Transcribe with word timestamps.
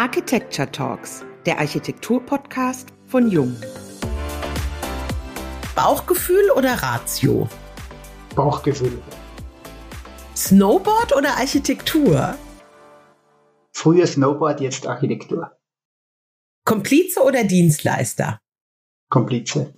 Architecture 0.00 0.72
Talks, 0.72 1.26
der 1.44 1.58
Architektur-Podcast 1.58 2.88
von 3.04 3.30
Jung. 3.30 3.54
Bauchgefühl 5.74 6.50
oder 6.52 6.72
Ratio? 6.82 7.46
Bauchgefühl. 8.34 8.98
Snowboard 10.34 11.14
oder 11.14 11.36
Architektur? 11.36 12.34
Früher 13.72 14.06
Snowboard, 14.06 14.62
jetzt 14.62 14.86
Architektur. 14.86 15.54
Komplize 16.64 17.20
oder 17.20 17.44
Dienstleister? 17.44 18.38
Komplize. 19.10 19.74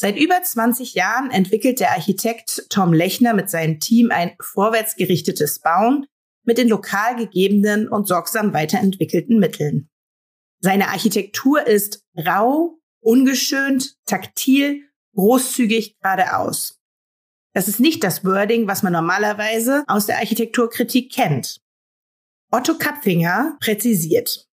Seit 0.00 0.16
über 0.16 0.42
20 0.42 0.94
Jahren 0.94 1.30
entwickelt 1.30 1.80
der 1.80 1.90
Architekt 1.90 2.64
Tom 2.70 2.94
Lechner 2.94 3.34
mit 3.34 3.50
seinem 3.50 3.78
Team 3.78 4.10
ein 4.10 4.34
vorwärtsgerichtetes 4.40 5.60
Bauen 5.60 6.06
mit 6.44 6.58
den 6.58 6.68
lokal 6.68 7.16
gegebenen 7.16 7.88
und 7.88 8.06
sorgsam 8.06 8.52
weiterentwickelten 8.52 9.38
Mitteln. 9.38 9.88
Seine 10.60 10.88
Architektur 10.88 11.66
ist 11.66 12.02
rau, 12.16 12.78
ungeschönt, 13.00 13.96
taktil, 14.06 14.82
großzügig, 15.14 15.98
geradeaus. 16.00 16.80
Das 17.52 17.68
ist 17.68 17.80
nicht 17.80 18.02
das 18.02 18.24
Wording, 18.24 18.66
was 18.66 18.82
man 18.82 18.92
normalerweise 18.92 19.84
aus 19.86 20.06
der 20.06 20.18
Architekturkritik 20.18 21.12
kennt. 21.12 21.60
Otto 22.50 22.76
Kapfinger 22.78 23.56
präzisiert. 23.60 24.48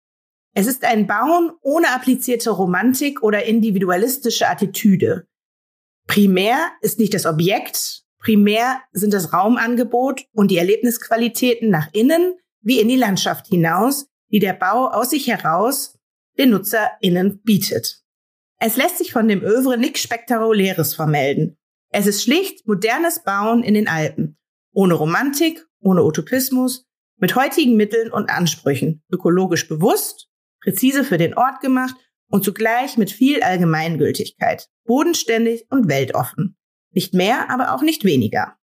Es 0.54 0.68
ist 0.68 0.84
ein 0.84 1.08
Bauen 1.08 1.52
ohne 1.62 1.94
applizierte 1.94 2.52
Romantik 2.52 3.24
oder 3.24 3.46
individualistische 3.46 4.50
Attitüde. 4.50 5.28
Primär 6.08 6.72
ist 6.82 7.00
nicht 7.00 7.14
das 7.14 7.26
Objekt, 7.26 8.01
primär 8.22 8.82
sind 8.94 9.14
das 9.14 9.34
Raumangebot 9.34 10.26
und 10.32 10.52
die 10.52 10.58
Erlebnisqualitäten 10.58 11.70
nach 11.70 11.90
innen 11.92 12.36
wie 12.62 12.80
in 12.80 12.88
die 12.88 12.96
Landschaft 12.96 13.48
hinaus, 13.48 14.08
die 14.30 14.40
der 14.40 14.54
Bau 14.54 14.88
aus 14.88 15.10
sich 15.10 15.28
heraus 15.28 15.98
den 16.38 16.52
NutzerInnen 16.52 17.42
bietet. 17.42 18.04
Es 18.60 18.78
lässt 18.78 19.00
sich 19.00 19.12
von 19.12 19.28
dem 19.28 19.42
Övre 19.42 19.78
nichts 19.78 20.02
Spektakuläres 20.02 20.94
vermelden. 20.94 21.58
Es 21.90 22.08
ist 22.08 22.24
schlicht 22.24 22.66
modernes 22.68 23.24
Bauen 23.24 23.64
in 23.64 23.74
den 23.74 23.88
Alpen. 23.88 24.38
Ohne 24.72 24.94
Romantik, 24.94 25.68
ohne 25.82 26.04
Utopismus, 26.04 26.88
mit 27.18 27.36
heutigen 27.36 27.76
Mitteln 27.76 28.12
und 28.12 28.30
Ansprüchen, 28.30 29.04
ökologisch 29.12 29.68
bewusst, 29.68 30.30
präzise 30.62 31.04
für 31.04 31.18
den 31.18 31.34
Ort 31.34 31.60
gemacht 31.60 31.96
und 32.30 32.46
zugleich 32.46 32.98
mit 32.98 33.12
viel 33.12 33.44
Allgemeingültigkeit, 33.44 34.70
bodenständig 34.86 35.66
und 35.70 35.90
weltoffen. 35.90 36.56
Nicht 36.92 37.14
mehr, 37.14 37.50
aber 37.50 37.74
auch 37.74 37.82
nicht 37.82 38.04
weniger. 38.04 38.56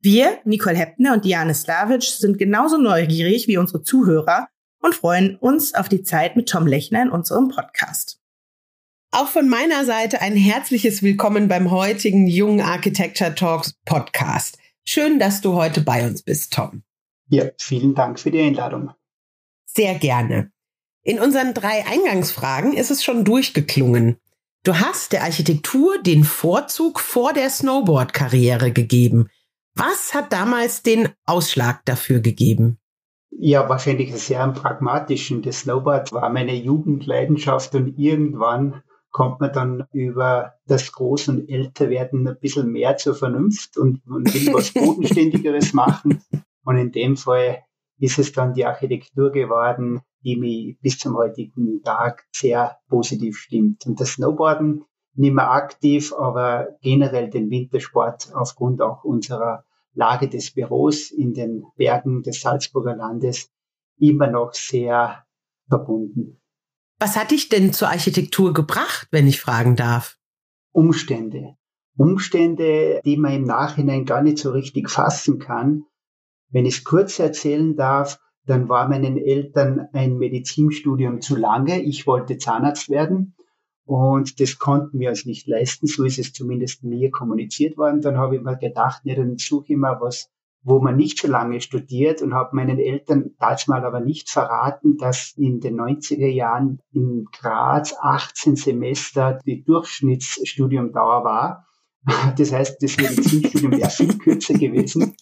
Wir, 0.00 0.38
Nicole 0.44 0.76
Heppner 0.76 1.14
und 1.14 1.24
Diane 1.24 1.54
Slavic, 1.54 2.04
sind 2.04 2.38
genauso 2.38 2.78
neugierig 2.78 3.48
wie 3.48 3.56
unsere 3.56 3.82
Zuhörer 3.82 4.48
und 4.80 4.94
freuen 4.94 5.36
uns 5.36 5.74
auf 5.74 5.88
die 5.88 6.02
Zeit 6.02 6.36
mit 6.36 6.48
Tom 6.48 6.66
Lechner 6.66 7.02
in 7.02 7.10
unserem 7.10 7.48
Podcast. 7.48 8.20
Auch 9.10 9.28
von 9.28 9.48
meiner 9.48 9.84
Seite 9.84 10.20
ein 10.20 10.36
herzliches 10.36 11.02
Willkommen 11.02 11.48
beim 11.48 11.70
heutigen 11.70 12.26
Jungen 12.26 12.60
Architecture 12.60 13.34
Talks 13.34 13.74
Podcast. 13.84 14.58
Schön, 14.84 15.18
dass 15.18 15.40
du 15.40 15.54
heute 15.54 15.80
bei 15.80 16.06
uns 16.06 16.22
bist, 16.22 16.52
Tom. 16.52 16.82
Ja, 17.28 17.46
vielen 17.58 17.94
Dank 17.94 18.20
für 18.20 18.30
die 18.30 18.40
Einladung. 18.40 18.92
Sehr 19.64 19.96
gerne. 19.96 20.52
In 21.02 21.18
unseren 21.18 21.54
drei 21.54 21.84
Eingangsfragen 21.86 22.72
ist 22.72 22.90
es 22.90 23.02
schon 23.02 23.24
durchgeklungen. 23.24 24.18
Du 24.66 24.74
hast 24.74 25.12
der 25.12 25.22
Architektur 25.22 26.02
den 26.02 26.24
Vorzug 26.24 26.98
vor 26.98 27.32
der 27.32 27.50
Snowboard-Karriere 27.50 28.72
gegeben. 28.72 29.28
Was 29.76 30.12
hat 30.12 30.32
damals 30.32 30.82
den 30.82 31.10
Ausschlag 31.24 31.84
dafür 31.84 32.18
gegeben? 32.18 32.76
Ja, 33.30 33.68
wahrscheinlich 33.68 34.12
sehr 34.16 34.44
pragmatischen. 34.48 35.42
Das 35.42 35.60
Snowboard 35.60 36.12
war 36.12 36.30
meine 36.30 36.56
Jugendleidenschaft 36.56 37.76
und 37.76 37.96
irgendwann 37.96 38.82
kommt 39.12 39.38
man 39.38 39.52
dann 39.52 39.84
über 39.92 40.54
das 40.66 40.92
Groß- 40.92 41.30
und 41.30 41.48
Älterwerden 41.48 42.26
ein 42.26 42.36
bisschen 42.40 42.72
mehr 42.72 42.96
zur 42.96 43.14
Vernunft 43.14 43.76
und, 43.76 44.04
und 44.08 44.34
will 44.34 44.52
was 44.52 44.72
Bodenständigeres 44.72 45.74
machen. 45.74 46.24
Und 46.64 46.76
in 46.76 46.90
dem 46.90 47.16
Fall 47.16 47.62
ist 48.00 48.18
es 48.18 48.32
dann 48.32 48.52
die 48.52 48.66
Architektur 48.66 49.30
geworden, 49.30 50.00
die 50.26 50.36
mich 50.36 50.76
bis 50.80 50.98
zum 50.98 51.16
heutigen 51.16 51.82
Tag 51.84 52.26
sehr 52.32 52.78
positiv 52.88 53.38
stimmt. 53.38 53.86
Und 53.86 54.00
das 54.00 54.14
Snowboarden 54.14 54.84
nicht 55.14 55.32
mehr 55.32 55.52
aktiv, 55.52 56.12
aber 56.12 56.76
generell 56.82 57.30
den 57.30 57.48
Wintersport 57.48 58.34
aufgrund 58.34 58.82
auch 58.82 59.04
unserer 59.04 59.64
Lage 59.94 60.28
des 60.28 60.52
Büros 60.52 61.12
in 61.12 61.32
den 61.32 61.64
Bergen 61.76 62.22
des 62.22 62.40
Salzburger 62.40 62.96
Landes 62.96 63.50
immer 63.98 64.26
noch 64.26 64.52
sehr 64.52 65.24
verbunden. 65.68 66.40
Was 66.98 67.16
hat 67.16 67.30
dich 67.30 67.48
denn 67.48 67.72
zur 67.72 67.88
Architektur 67.88 68.52
gebracht, 68.52 69.06
wenn 69.12 69.28
ich 69.28 69.40
fragen 69.40 69.76
darf? 69.76 70.18
Umstände. 70.72 71.54
Umstände, 71.96 73.00
die 73.04 73.16
man 73.16 73.32
im 73.32 73.44
Nachhinein 73.44 74.04
gar 74.04 74.22
nicht 74.22 74.38
so 74.38 74.50
richtig 74.50 74.90
fassen 74.90 75.38
kann. 75.38 75.84
Wenn 76.48 76.66
ich 76.66 76.78
es 76.78 76.84
kurz 76.84 77.18
erzählen 77.20 77.76
darf, 77.76 78.18
dann 78.46 78.68
war 78.68 78.88
meinen 78.88 79.18
Eltern 79.18 79.88
ein 79.92 80.18
Medizinstudium 80.18 81.20
zu 81.20 81.36
lange. 81.36 81.82
Ich 81.82 82.06
wollte 82.06 82.38
Zahnarzt 82.38 82.88
werden 82.88 83.34
und 83.84 84.40
das 84.40 84.58
konnten 84.58 84.98
wir 84.98 85.10
uns 85.10 85.26
nicht 85.26 85.46
leisten. 85.46 85.86
So 85.86 86.04
ist 86.04 86.18
es 86.18 86.32
zumindest 86.32 86.82
mir 86.84 87.10
kommuniziert 87.10 87.76
worden. 87.76 88.00
Dann 88.00 88.16
habe 88.16 88.36
ich 88.36 88.42
mir 88.42 88.56
gedacht, 88.56 89.02
ja, 89.04 89.14
dann 89.14 89.36
suche 89.38 89.72
ich 89.72 89.76
mal 89.76 90.00
was, 90.00 90.30
wo 90.62 90.80
man 90.80 90.96
nicht 90.96 91.20
so 91.20 91.28
lange 91.28 91.60
studiert 91.60 92.22
und 92.22 92.34
habe 92.34 92.56
meinen 92.56 92.80
Eltern 92.80 93.30
damals 93.38 93.68
mal 93.68 93.84
aber 93.84 94.00
nicht 94.00 94.28
verraten, 94.28 94.96
dass 94.96 95.32
in 95.36 95.60
den 95.60 95.80
90er 95.80 96.26
Jahren 96.26 96.80
in 96.92 97.26
Graz 97.30 97.94
18 98.00 98.56
Semester 98.56 99.38
die 99.46 99.62
Durchschnittsstudiumdauer 99.62 101.22
war. 101.22 101.66
Das 102.36 102.52
heißt, 102.52 102.82
das 102.82 102.96
Medizinstudium 102.96 103.72
wäre 103.72 103.90
viel 103.90 104.16
kürzer 104.18 104.54
gewesen. 104.54 105.16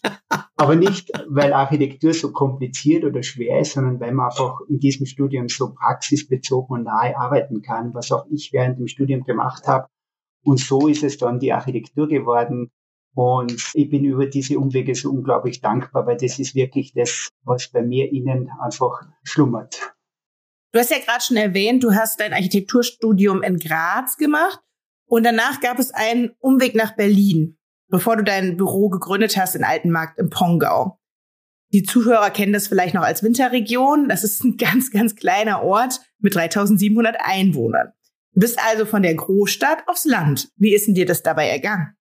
Aber 0.56 0.76
nicht, 0.76 1.10
weil 1.28 1.52
Architektur 1.52 2.12
so 2.12 2.32
kompliziert 2.32 3.04
oder 3.04 3.22
schwer 3.22 3.60
ist, 3.60 3.72
sondern 3.72 4.00
weil 4.00 4.12
man 4.12 4.26
einfach 4.26 4.60
in 4.68 4.78
diesem 4.78 5.06
Studium 5.06 5.48
so 5.48 5.74
praxisbezogen 5.74 6.78
und 6.78 6.84
nahe 6.84 7.16
arbeiten 7.16 7.62
kann, 7.62 7.94
was 7.94 8.12
auch 8.12 8.26
ich 8.30 8.52
während 8.52 8.78
dem 8.78 8.86
Studium 8.86 9.24
gemacht 9.24 9.66
habe. 9.66 9.88
Und 10.44 10.60
so 10.60 10.88
ist 10.88 11.02
es 11.02 11.16
dann 11.16 11.40
die 11.40 11.52
Architektur 11.52 12.06
geworden. 12.06 12.70
Und 13.16 13.70
ich 13.74 13.88
bin 13.88 14.04
über 14.04 14.26
diese 14.26 14.58
Umwege 14.58 14.94
so 14.94 15.10
unglaublich 15.10 15.60
dankbar, 15.60 16.06
weil 16.06 16.16
das 16.16 16.38
ist 16.38 16.54
wirklich 16.54 16.92
das, 16.92 17.30
was 17.44 17.68
bei 17.68 17.80
mir 17.80 18.12
innen 18.12 18.50
einfach 18.60 19.02
schlummert. 19.22 19.94
Du 20.72 20.80
hast 20.80 20.90
ja 20.90 20.98
gerade 20.98 21.22
schon 21.22 21.36
erwähnt, 21.36 21.84
du 21.84 21.92
hast 21.92 22.18
dein 22.18 22.32
Architekturstudium 22.32 23.42
in 23.42 23.58
Graz 23.58 24.16
gemacht 24.16 24.60
und 25.06 25.24
danach 25.24 25.60
gab 25.60 25.78
es 25.78 25.92
einen 25.92 26.30
Umweg 26.38 26.74
nach 26.74 26.96
Berlin, 26.96 27.56
bevor 27.88 28.16
du 28.16 28.24
dein 28.24 28.56
Büro 28.56 28.88
gegründet 28.88 29.36
hast 29.36 29.54
in 29.54 29.64
Altenmarkt 29.64 30.18
im 30.18 30.30
Pongau. 30.30 30.98
Die 31.72 31.82
Zuhörer 31.82 32.30
kennen 32.30 32.52
das 32.52 32.68
vielleicht 32.68 32.94
noch 32.94 33.02
als 33.02 33.22
Winterregion. 33.22 34.08
Das 34.08 34.22
ist 34.22 34.44
ein 34.44 34.56
ganz, 34.58 34.90
ganz 34.90 35.16
kleiner 35.16 35.62
Ort 35.62 36.00
mit 36.20 36.34
3700 36.34 37.16
Einwohnern. 37.20 37.92
Du 38.32 38.40
bist 38.40 38.58
also 38.64 38.84
von 38.86 39.02
der 39.02 39.14
Großstadt 39.14 39.88
aufs 39.88 40.04
Land. 40.04 40.50
Wie 40.56 40.74
ist 40.74 40.86
denn 40.86 40.94
dir 40.94 41.06
das 41.06 41.22
dabei 41.22 41.48
ergangen? 41.48 41.94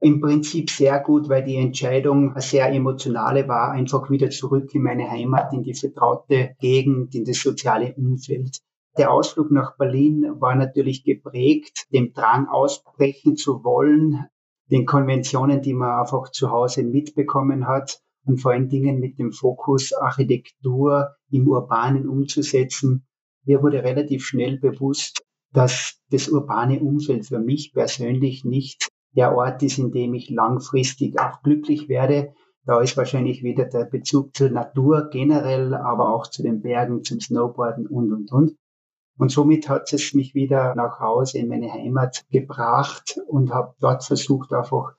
Im 0.00 0.20
Prinzip 0.20 0.70
sehr 0.70 1.00
gut, 1.00 1.28
weil 1.28 1.42
die 1.42 1.56
Entscheidung 1.56 2.32
eine 2.32 2.42
sehr 2.42 2.68
emotionale 2.70 3.48
war, 3.48 3.72
einfach 3.72 4.10
wieder 4.10 4.30
zurück 4.30 4.74
in 4.74 4.82
meine 4.82 5.10
Heimat, 5.10 5.52
in 5.52 5.62
die 5.62 5.74
vertraute 5.74 6.54
Gegend, 6.60 7.14
in 7.14 7.24
das 7.24 7.40
soziale 7.40 7.94
Umfeld. 7.94 8.60
Der 8.98 9.12
Ausflug 9.12 9.50
nach 9.50 9.76
Berlin 9.76 10.26
war 10.40 10.54
natürlich 10.54 11.04
geprägt, 11.04 11.86
dem 11.92 12.14
Drang 12.14 12.48
ausbrechen 12.48 13.36
zu 13.36 13.62
wollen, 13.62 14.24
den 14.70 14.86
Konventionen, 14.86 15.60
die 15.60 15.74
man 15.74 16.00
einfach 16.00 16.30
zu 16.30 16.50
Hause 16.50 16.82
mitbekommen 16.82 17.66
hat 17.66 18.00
und 18.24 18.40
vor 18.40 18.52
allen 18.52 18.70
Dingen 18.70 18.98
mit 18.98 19.18
dem 19.18 19.32
Fokus 19.32 19.92
Architektur 19.92 21.14
im 21.30 21.46
Urbanen 21.46 22.08
umzusetzen. 22.08 23.06
Mir 23.44 23.62
wurde 23.62 23.84
relativ 23.84 24.24
schnell 24.24 24.58
bewusst, 24.58 25.22
dass 25.52 26.00
das 26.10 26.28
urbane 26.28 26.80
Umfeld 26.80 27.26
für 27.26 27.38
mich 27.38 27.72
persönlich 27.74 28.44
nicht 28.44 28.88
der 29.14 29.36
Ort 29.36 29.62
ist, 29.62 29.78
in 29.78 29.92
dem 29.92 30.14
ich 30.14 30.30
langfristig 30.30 31.20
auch 31.20 31.42
glücklich 31.42 31.88
werde. 31.88 32.34
Da 32.64 32.80
ist 32.80 32.96
wahrscheinlich 32.96 33.42
wieder 33.42 33.66
der 33.66 33.84
Bezug 33.84 34.34
zur 34.34 34.50
Natur 34.50 35.08
generell, 35.10 35.74
aber 35.74 36.14
auch 36.14 36.26
zu 36.26 36.42
den 36.42 36.62
Bergen, 36.62 37.04
zum 37.04 37.20
Snowboarden 37.20 37.86
und, 37.86 38.12
und, 38.12 38.32
und. 38.32 38.56
Und 39.18 39.30
somit 39.30 39.68
hat 39.68 39.92
es 39.92 40.12
mich 40.12 40.34
wieder 40.34 40.74
nach 40.74 41.00
Hause 41.00 41.38
in 41.38 41.48
meine 41.48 41.72
Heimat 41.72 42.26
gebracht 42.30 43.18
und 43.26 43.52
habe 43.52 43.74
dort 43.80 44.04
versucht, 44.04 44.52
einfach 44.52 44.94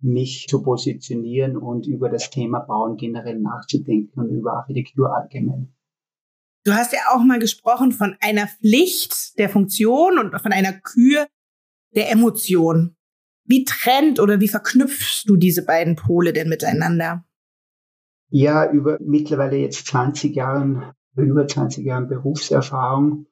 mich 0.00 0.46
zu 0.48 0.62
positionieren 0.62 1.56
und 1.56 1.86
über 1.86 2.08
das 2.08 2.30
Thema 2.30 2.60
Bauen 2.60 2.96
generell 2.96 3.38
nachzudenken 3.38 4.20
und 4.20 4.30
über 4.30 4.54
Architektur 4.54 5.14
allgemein. 5.14 5.74
Du 6.64 6.72
hast 6.72 6.92
ja 6.92 7.00
auch 7.12 7.22
mal 7.22 7.38
gesprochen 7.38 7.92
von 7.92 8.16
einer 8.20 8.46
Pflicht 8.46 9.38
der 9.38 9.48
Funktion 9.48 10.18
und 10.18 10.38
von 10.40 10.52
einer 10.52 10.72
Kür 10.72 11.26
der 11.94 12.10
Emotion. 12.10 12.96
Wie 13.44 13.64
trennt 13.64 14.20
oder 14.20 14.40
wie 14.40 14.48
verknüpfst 14.48 15.24
du 15.26 15.36
diese 15.36 15.64
beiden 15.64 15.96
Pole 15.96 16.32
denn 16.32 16.48
miteinander? 16.48 17.24
Ja, 18.28 18.70
über 18.70 18.98
mittlerweile 19.00 19.56
jetzt 19.56 19.86
20 19.86 20.34
Jahren 20.34 20.92
über 21.16 21.46
20 21.46 21.84
Jahren 21.84 22.08
Berufserfahrung 22.08 23.26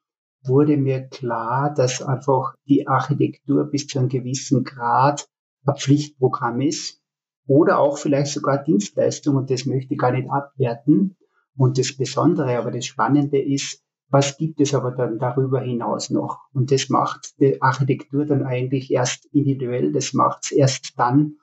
wurde 0.49 0.77
mir 0.77 1.07
klar, 1.09 1.73
dass 1.73 2.03
einfach 2.03 2.55
die 2.67 2.89
Architektur 2.89 3.65
bis 3.65 3.87
zu 3.87 3.99
einem 3.99 4.09
gewissen 4.09 4.65
Grad 4.65 5.29
ein 5.67 5.77
Pflichtprogramm 5.77 6.61
ist 6.61 7.01
oder 7.47 7.79
auch 7.79 7.99
vielleicht 7.99 8.33
sogar 8.33 8.63
Dienstleistung 8.63 9.37
und 9.37 9.51
das 9.51 9.67
möchte 9.67 9.95
ich 9.95 10.01
gar 10.01 10.13
nicht 10.13 10.31
abwerten. 10.31 11.17
Und 11.57 11.77
das 11.77 11.97
Besondere, 11.97 12.57
aber 12.57 12.71
das 12.71 12.87
Spannende 12.87 13.41
ist, 13.41 13.83
was 14.11 14.37
gibt 14.37 14.61
es 14.61 14.75
aber 14.75 14.93
dann 14.93 15.19
darüber 15.19 15.61
hinaus 15.61 16.09
noch? 16.09 16.39
Und 16.53 16.71
das 16.71 16.89
macht 16.89 17.39
die 17.41 17.61
Architektur 17.61 18.25
dann 18.25 18.45
eigentlich 18.45 18.93
erst 18.93 19.27
individuell, 19.27 19.93
das 19.93 20.13
macht 20.15 20.45
es 20.45 20.53
erst 20.53 20.99
dann 20.99 21.37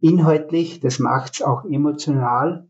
inhaltlich, 0.00 0.80
das 0.80 0.98
macht 0.98 1.34
es 1.34 1.42
auch 1.42 1.64
emotional. 1.64 2.68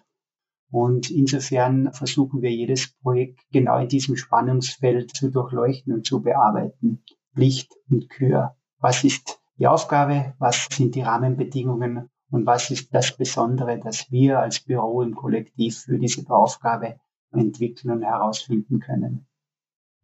Und 0.70 1.10
insofern 1.10 1.92
versuchen 1.92 2.42
wir 2.42 2.50
jedes 2.50 2.92
Projekt 3.02 3.40
genau 3.52 3.78
in 3.78 3.88
diesem 3.88 4.16
Spannungsfeld 4.16 5.14
zu 5.14 5.30
durchleuchten 5.30 5.92
und 5.92 6.06
zu 6.06 6.22
bearbeiten. 6.22 7.02
Licht 7.34 7.72
und 7.88 8.08
Kür. 8.10 8.56
Was 8.78 9.04
ist 9.04 9.38
die 9.58 9.66
Aufgabe? 9.66 10.34
Was 10.38 10.68
sind 10.70 10.94
die 10.94 11.02
Rahmenbedingungen? 11.02 12.10
Und 12.30 12.46
was 12.46 12.70
ist 12.70 12.92
das 12.92 13.16
Besondere, 13.16 13.78
das 13.78 14.10
wir 14.10 14.40
als 14.40 14.60
Büro 14.60 15.02
im 15.02 15.14
Kollektiv 15.14 15.78
für 15.78 15.98
diese 15.98 16.28
Aufgabe 16.28 16.98
entwickeln 17.32 17.92
und 17.92 18.02
herausfinden 18.02 18.80
können? 18.80 19.26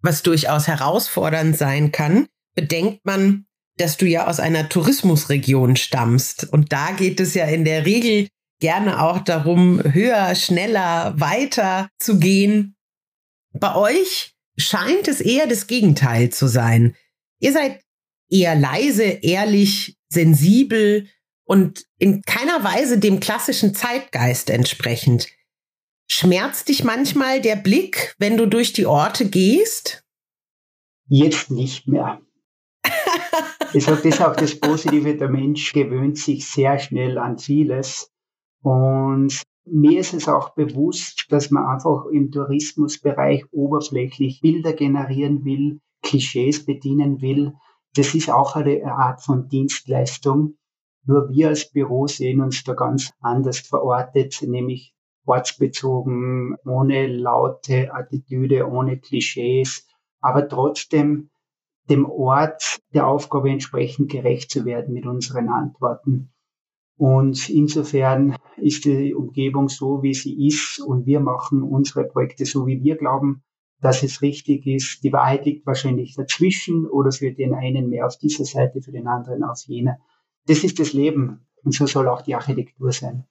Was 0.00 0.22
durchaus 0.22 0.68
herausfordernd 0.68 1.56
sein 1.56 1.92
kann, 1.92 2.26
bedenkt 2.54 3.04
man, 3.04 3.46
dass 3.76 3.96
du 3.96 4.06
ja 4.06 4.26
aus 4.26 4.40
einer 4.40 4.68
Tourismusregion 4.68 5.76
stammst. 5.76 6.52
Und 6.52 6.72
da 6.72 6.92
geht 6.92 7.20
es 7.20 7.34
ja 7.34 7.46
in 7.46 7.64
der 7.64 7.86
Regel 7.86 8.28
gerne 8.62 9.02
auch 9.02 9.18
darum, 9.18 9.82
höher, 9.82 10.36
schneller, 10.36 11.18
weiter 11.18 11.88
zu 11.98 12.20
gehen. 12.20 12.76
Bei 13.52 13.74
euch 13.74 14.36
scheint 14.56 15.08
es 15.08 15.20
eher 15.20 15.48
das 15.48 15.66
Gegenteil 15.66 16.30
zu 16.30 16.46
sein. 16.46 16.94
Ihr 17.40 17.52
seid 17.52 17.80
eher 18.30 18.54
leise, 18.54 19.02
ehrlich, 19.02 19.98
sensibel 20.08 21.08
und 21.44 21.84
in 21.98 22.22
keiner 22.22 22.62
Weise 22.62 22.98
dem 22.98 23.18
klassischen 23.18 23.74
Zeitgeist 23.74 24.48
entsprechend. 24.48 25.26
Schmerzt 26.08 26.68
dich 26.68 26.84
manchmal 26.84 27.40
der 27.40 27.56
Blick, 27.56 28.14
wenn 28.18 28.36
du 28.36 28.46
durch 28.46 28.72
die 28.72 28.86
Orte 28.86 29.28
gehst? 29.28 30.04
Jetzt 31.08 31.50
nicht 31.50 31.88
mehr. 31.88 32.20
das 33.74 34.04
ist 34.04 34.22
auch 34.22 34.36
das 34.36 34.54
Positive, 34.54 35.16
der 35.16 35.30
Mensch 35.30 35.72
gewöhnt 35.72 36.16
sich 36.16 36.46
sehr 36.46 36.78
schnell 36.78 37.18
an 37.18 37.38
vieles. 37.38 38.11
Und 38.62 39.42
mir 39.64 40.00
ist 40.00 40.14
es 40.14 40.28
auch 40.28 40.54
bewusst, 40.54 41.26
dass 41.30 41.50
man 41.50 41.66
einfach 41.66 42.06
im 42.06 42.30
Tourismusbereich 42.30 43.44
oberflächlich 43.52 44.40
Bilder 44.40 44.72
generieren 44.72 45.44
will, 45.44 45.80
Klischees 46.02 46.64
bedienen 46.64 47.20
will. 47.20 47.54
Das 47.94 48.14
ist 48.14 48.30
auch 48.30 48.56
eine 48.56 48.84
Art 48.84 49.22
von 49.22 49.48
Dienstleistung. 49.48 50.56
Nur 51.04 51.28
wir 51.30 51.48
als 51.48 51.70
Büro 51.70 52.06
sehen 52.06 52.40
uns 52.40 52.62
da 52.64 52.74
ganz 52.74 53.12
anders 53.20 53.58
verortet, 53.58 54.42
nämlich 54.42 54.94
ortsbezogen, 55.24 56.56
ohne 56.64 57.06
laute 57.06 57.92
Attitüde, 57.92 58.68
ohne 58.68 58.98
Klischees, 58.98 59.86
aber 60.20 60.48
trotzdem 60.48 61.30
dem 61.90 62.08
Ort 62.08 62.78
der 62.94 63.06
Aufgabe 63.06 63.50
entsprechend 63.50 64.10
gerecht 64.10 64.50
zu 64.50 64.64
werden 64.64 64.94
mit 64.94 65.06
unseren 65.06 65.48
Antworten. 65.48 66.31
Und 66.96 67.48
insofern 67.48 68.36
ist 68.56 68.84
die 68.84 69.14
Umgebung 69.14 69.68
so, 69.68 70.02
wie 70.02 70.14
sie 70.14 70.46
ist 70.46 70.80
und 70.80 71.06
wir 71.06 71.20
machen 71.20 71.62
unsere 71.62 72.04
Projekte 72.04 72.44
so, 72.44 72.66
wie 72.66 72.82
wir 72.82 72.96
glauben, 72.96 73.42
dass 73.80 74.02
es 74.02 74.22
richtig 74.22 74.66
ist. 74.66 75.02
Die 75.02 75.12
Wahrheit 75.12 75.44
liegt 75.44 75.66
wahrscheinlich 75.66 76.14
dazwischen 76.14 76.86
oder 76.86 77.10
für 77.10 77.32
den 77.32 77.54
einen 77.54 77.88
mehr 77.88 78.06
auf 78.06 78.16
dieser 78.16 78.44
Seite, 78.44 78.80
für 78.80 78.92
den 78.92 79.08
anderen 79.08 79.42
auf 79.42 79.62
jener. 79.66 79.98
Das 80.46 80.64
ist 80.64 80.78
das 80.78 80.92
Leben 80.92 81.46
und 81.64 81.74
so 81.74 81.86
soll 81.86 82.08
auch 82.08 82.22
die 82.22 82.34
Architektur 82.34 82.92
sein. 82.92 83.24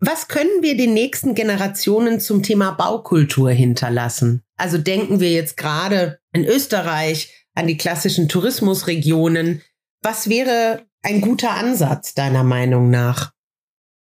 Was 0.00 0.26
können 0.26 0.62
wir 0.62 0.76
den 0.76 0.94
nächsten 0.94 1.34
Generationen 1.34 2.18
zum 2.18 2.42
Thema 2.42 2.72
Baukultur 2.72 3.50
hinterlassen? 3.50 4.42
Also 4.56 4.76
denken 4.78 5.20
wir 5.20 5.30
jetzt 5.30 5.56
gerade 5.56 6.18
in 6.32 6.44
Österreich 6.44 7.46
an 7.54 7.68
die 7.68 7.76
klassischen 7.76 8.28
Tourismusregionen. 8.28 9.62
Was 10.02 10.28
wäre 10.28 10.86
ein 11.02 11.20
guter 11.20 11.50
Ansatz 11.50 12.14
deiner 12.14 12.44
Meinung 12.44 12.90
nach? 12.90 13.32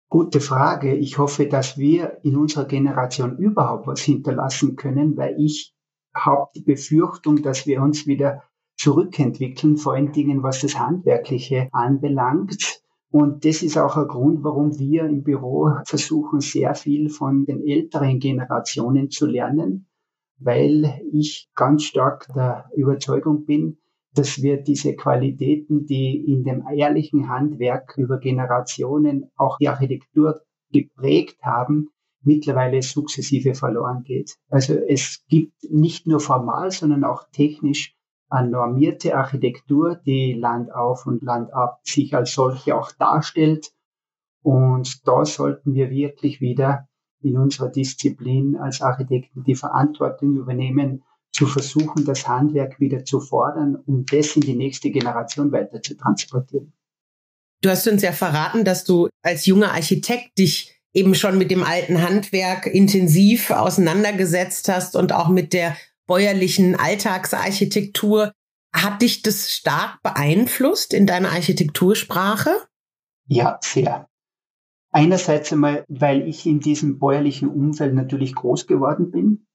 Gute 0.10 0.42
Frage. 0.42 0.94
Ich 0.96 1.18
hoffe, 1.18 1.48
dass 1.48 1.78
wir 1.78 2.18
in 2.24 2.36
unserer 2.36 2.66
Generation 2.66 3.38
überhaupt 3.38 3.88
was 3.88 4.02
hinterlassen 4.02 4.76
können, 4.76 5.16
weil 5.16 5.36
ich 5.40 5.74
habe 6.14 6.50
die 6.54 6.62
Befürchtung, 6.62 7.42
dass 7.42 7.66
wir 7.66 7.82
uns 7.82 8.06
wieder 8.08 8.44
zurückentwickeln, 8.76 9.78
vor 9.78 9.94
allen 9.94 10.12
Dingen 10.12 10.44
was 10.44 10.60
das 10.60 10.78
Handwerkliche 10.78 11.70
anbelangt. 11.72 12.82
Und 13.10 13.46
das 13.46 13.62
ist 13.62 13.78
auch 13.78 13.96
ein 13.96 14.08
Grund, 14.08 14.44
warum 14.44 14.78
wir 14.78 15.06
im 15.06 15.24
Büro 15.24 15.70
versuchen, 15.86 16.42
sehr 16.42 16.76
viel 16.76 17.10
von 17.10 17.46
den 17.46 17.66
älteren 17.66 18.20
Generationen 18.20 19.10
zu 19.10 19.28
lernen, 19.28 19.88
weil 20.40 21.02
ich 21.14 21.50
ganz 21.56 21.84
stark 21.84 22.28
der 22.34 22.70
Überzeugung 22.76 23.46
bin, 23.46 23.81
dass 24.14 24.42
wir 24.42 24.62
diese 24.62 24.96
Qualitäten, 24.96 25.86
die 25.86 26.18
in 26.18 26.44
dem 26.44 26.66
ehrlichen 26.68 27.30
Handwerk 27.30 27.98
über 27.98 28.20
Generationen 28.20 29.32
auch 29.36 29.58
die 29.58 29.70
Architektur 29.70 30.42
geprägt 30.72 31.38
haben, 31.44 31.90
mittlerweile 32.24 32.82
sukzessive 32.82 33.56
verloren 33.56 34.04
geht. 34.04 34.38
Also 34.50 34.74
es 34.74 35.24
gibt 35.28 35.64
nicht 35.70 36.08
nur 36.08 36.20
formal, 36.20 36.72
sondern 36.72 37.04
auch 37.04 37.24
technisch 37.32 37.96
eine 38.30 38.50
normierte 38.50 39.16
Architektur, 39.16 39.96
die 39.96 40.34
Land 40.34 40.74
auf 40.74 41.06
und 41.06 41.22
Land 41.22 41.54
ab 41.54 41.80
sich 41.84 42.16
als 42.16 42.34
solche 42.34 42.76
auch 42.76 42.92
darstellt. 42.92 43.72
Und 44.42 45.08
da 45.08 45.26
sollten 45.26 45.74
wir 45.74 45.90
wirklich 45.90 46.40
wieder 46.42 46.88
in 47.22 47.38
unserer 47.38 47.70
Disziplin 47.70 48.58
als 48.58 48.82
Architekten 48.82 49.44
die 49.44 49.56
Verantwortung 49.56 50.36
übernehmen, 50.38 51.04
zu 51.32 51.48
versuchen, 51.48 52.06
das 52.06 52.28
Handwerk 52.28 52.80
wieder 52.80 53.06
zu 53.06 53.20
fordern, 53.20 53.76
um 53.86 54.06
das 54.06 54.36
in 54.36 54.42
die 54.42 54.56
nächste 54.56 54.92
Generation 54.92 55.52
weiter 55.52 55.82
zu 55.82 55.96
transportieren. 55.96 56.74
Du 57.62 57.70
hast 57.70 57.88
uns 57.88 58.02
ja 58.02 58.12
verraten, 58.12 58.66
dass 58.66 58.84
du 58.84 59.08
als 59.22 59.46
junger 59.46 59.72
Architekt 59.72 60.38
dich 60.38 60.82
eben 60.94 61.16
schon 61.16 61.38
mit 61.38 61.52
dem 61.52 61.64
alten 61.64 62.02
Handwerk 62.02 62.68
intensiv 62.68 63.52
auseinandergesetzt 63.52 64.68
hast 64.68 64.96
und 64.96 65.14
auch 65.14 65.30
mit 65.30 65.54
der 65.54 65.78
bäuerlichen 66.08 66.76
Alltagsarchitektur. 66.76 68.32
Hat 68.74 69.02
dich 69.02 69.22
das 69.22 69.52
stark 69.52 70.02
beeinflusst 70.02 70.94
in 70.94 71.06
deiner 71.06 71.32
Architektursprache? 71.32 72.52
Ja, 73.28 73.60
sehr. 73.62 74.08
Einerseits 74.92 75.54
einmal, 75.54 75.86
weil 75.88 76.28
ich 76.28 76.46
in 76.46 76.60
diesem 76.60 77.00
bäuerlichen 77.00 77.48
Umfeld 77.48 77.94
natürlich 77.94 78.36
groß 78.36 78.68
geworden 78.68 79.12
bin. 79.12 79.46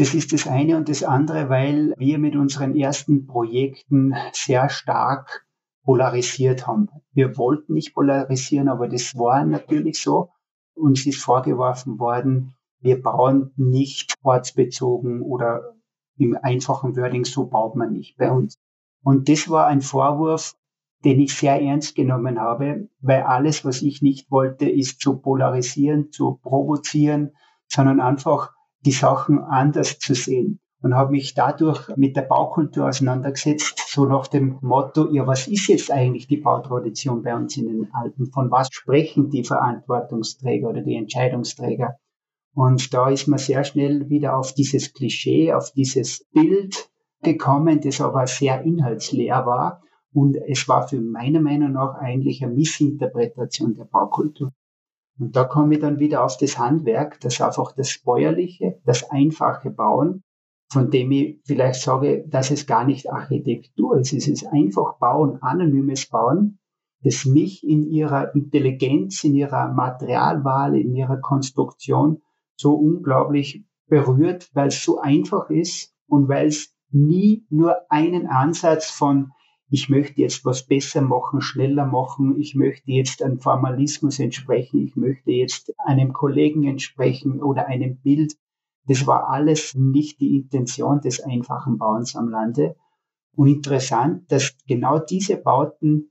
Das 0.00 0.14
ist 0.14 0.32
das 0.32 0.46
eine 0.46 0.78
und 0.78 0.88
das 0.88 1.02
andere, 1.02 1.50
weil 1.50 1.92
wir 1.98 2.18
mit 2.18 2.34
unseren 2.34 2.74
ersten 2.74 3.26
Projekten 3.26 4.14
sehr 4.32 4.70
stark 4.70 5.46
polarisiert 5.84 6.66
haben. 6.66 6.88
Wir 7.12 7.36
wollten 7.36 7.74
nicht 7.74 7.92
polarisieren, 7.92 8.70
aber 8.70 8.88
das 8.88 9.14
war 9.14 9.44
natürlich 9.44 10.00
so. 10.00 10.30
Uns 10.72 11.04
ist 11.04 11.20
vorgeworfen 11.22 11.98
worden, 11.98 12.54
wir 12.80 13.02
bauen 13.02 13.52
nicht 13.56 14.14
ortsbezogen 14.22 15.20
oder 15.20 15.74
im 16.16 16.34
einfachen 16.40 16.96
Wording, 16.96 17.26
so 17.26 17.44
baut 17.44 17.76
man 17.76 17.92
nicht 17.92 18.16
bei 18.16 18.32
uns. 18.32 18.54
Und 19.04 19.28
das 19.28 19.50
war 19.50 19.66
ein 19.66 19.82
Vorwurf, 19.82 20.54
den 21.04 21.20
ich 21.20 21.34
sehr 21.34 21.60
ernst 21.60 21.94
genommen 21.94 22.40
habe, 22.40 22.88
weil 23.00 23.24
alles, 23.24 23.66
was 23.66 23.82
ich 23.82 24.00
nicht 24.00 24.30
wollte, 24.30 24.66
ist 24.66 24.98
zu 25.02 25.18
polarisieren, 25.18 26.10
zu 26.10 26.40
provozieren, 26.42 27.32
sondern 27.68 28.00
einfach 28.00 28.54
die 28.84 28.92
Sachen 28.92 29.38
anders 29.38 29.98
zu 29.98 30.14
sehen 30.14 30.60
und 30.82 30.94
habe 30.94 31.12
mich 31.12 31.34
dadurch 31.34 31.94
mit 31.96 32.16
der 32.16 32.22
Baukultur 32.22 32.88
auseinandergesetzt, 32.88 33.82
so 33.88 34.06
nach 34.06 34.26
dem 34.26 34.58
Motto, 34.62 35.12
ja, 35.12 35.26
was 35.26 35.46
ist 35.46 35.68
jetzt 35.68 35.90
eigentlich 35.90 36.26
die 36.26 36.38
Bautradition 36.38 37.22
bei 37.22 37.34
uns 37.34 37.56
in 37.56 37.66
den 37.66 37.88
Alpen? 37.92 38.30
Von 38.32 38.50
was 38.50 38.68
sprechen 38.72 39.30
die 39.30 39.44
Verantwortungsträger 39.44 40.68
oder 40.68 40.80
die 40.80 40.96
Entscheidungsträger? 40.96 41.96
Und 42.54 42.92
da 42.94 43.10
ist 43.10 43.28
man 43.28 43.38
sehr 43.38 43.64
schnell 43.64 44.08
wieder 44.08 44.36
auf 44.36 44.54
dieses 44.54 44.92
Klischee, 44.92 45.52
auf 45.52 45.70
dieses 45.72 46.24
Bild 46.32 46.90
gekommen, 47.22 47.80
das 47.80 48.00
aber 48.00 48.26
sehr 48.26 48.62
inhaltsleer 48.62 49.46
war. 49.46 49.82
Und 50.12 50.36
es 50.48 50.66
war 50.66 50.88
für 50.88 51.00
meiner 51.00 51.40
Meinung 51.40 51.72
nach 51.72 51.94
eigentlich 51.94 52.42
eine 52.42 52.54
Missinterpretation 52.54 53.74
der 53.74 53.84
Baukultur. 53.84 54.52
Und 55.20 55.36
da 55.36 55.44
komme 55.44 55.74
ich 55.74 55.80
dann 55.80 55.98
wieder 55.98 56.24
auf 56.24 56.38
das 56.38 56.58
Handwerk, 56.58 57.20
das 57.20 57.40
einfach 57.42 57.72
das 57.72 58.00
Bäuerliche, 58.02 58.80
das 58.86 59.10
einfache 59.10 59.70
Bauen, 59.70 60.22
von 60.72 60.90
dem 60.90 61.12
ich 61.12 61.40
vielleicht 61.44 61.82
sage, 61.82 62.24
dass 62.26 62.50
es 62.50 62.66
gar 62.66 62.84
nicht 62.84 63.12
Architektur 63.12 63.98
ist. 63.98 64.14
Es 64.14 64.26
ist 64.26 64.46
einfach 64.46 64.98
Bauen, 64.98 65.42
anonymes 65.42 66.08
Bauen, 66.08 66.58
das 67.02 67.26
mich 67.26 67.62
in 67.66 67.82
ihrer 67.82 68.34
Intelligenz, 68.34 69.22
in 69.22 69.34
ihrer 69.34 69.72
Materialwahl, 69.72 70.74
in 70.74 70.94
ihrer 70.94 71.18
Konstruktion 71.18 72.22
so 72.56 72.74
unglaublich 72.74 73.64
berührt, 73.88 74.48
weil 74.54 74.68
es 74.68 74.82
so 74.82 75.00
einfach 75.00 75.50
ist 75.50 75.92
und 76.06 76.28
weil 76.28 76.46
es 76.46 76.74
nie 76.90 77.44
nur 77.50 77.76
einen 77.90 78.26
Ansatz 78.26 78.90
von 78.90 79.32
ich 79.72 79.88
möchte 79.88 80.20
jetzt 80.20 80.44
was 80.44 80.66
besser 80.66 81.00
machen, 81.00 81.40
schneller 81.40 81.86
machen, 81.86 82.40
ich 82.40 82.56
möchte 82.56 82.90
jetzt 82.90 83.22
einem 83.22 83.38
Formalismus 83.38 84.18
entsprechen, 84.18 84.84
ich 84.84 84.96
möchte 84.96 85.30
jetzt 85.30 85.72
einem 85.78 86.12
Kollegen 86.12 86.64
entsprechen 86.64 87.40
oder 87.40 87.68
einem 87.68 87.96
Bild. 87.96 88.36
Das 88.86 89.06
war 89.06 89.28
alles 89.28 89.74
nicht 89.76 90.20
die 90.20 90.34
Intention 90.34 91.00
des 91.00 91.20
einfachen 91.20 91.78
Bauens 91.78 92.16
am 92.16 92.28
Lande. 92.28 92.74
Und 93.36 93.46
interessant, 93.46 94.30
dass 94.32 94.56
genau 94.66 94.98
diese 94.98 95.36
Bauten, 95.36 96.10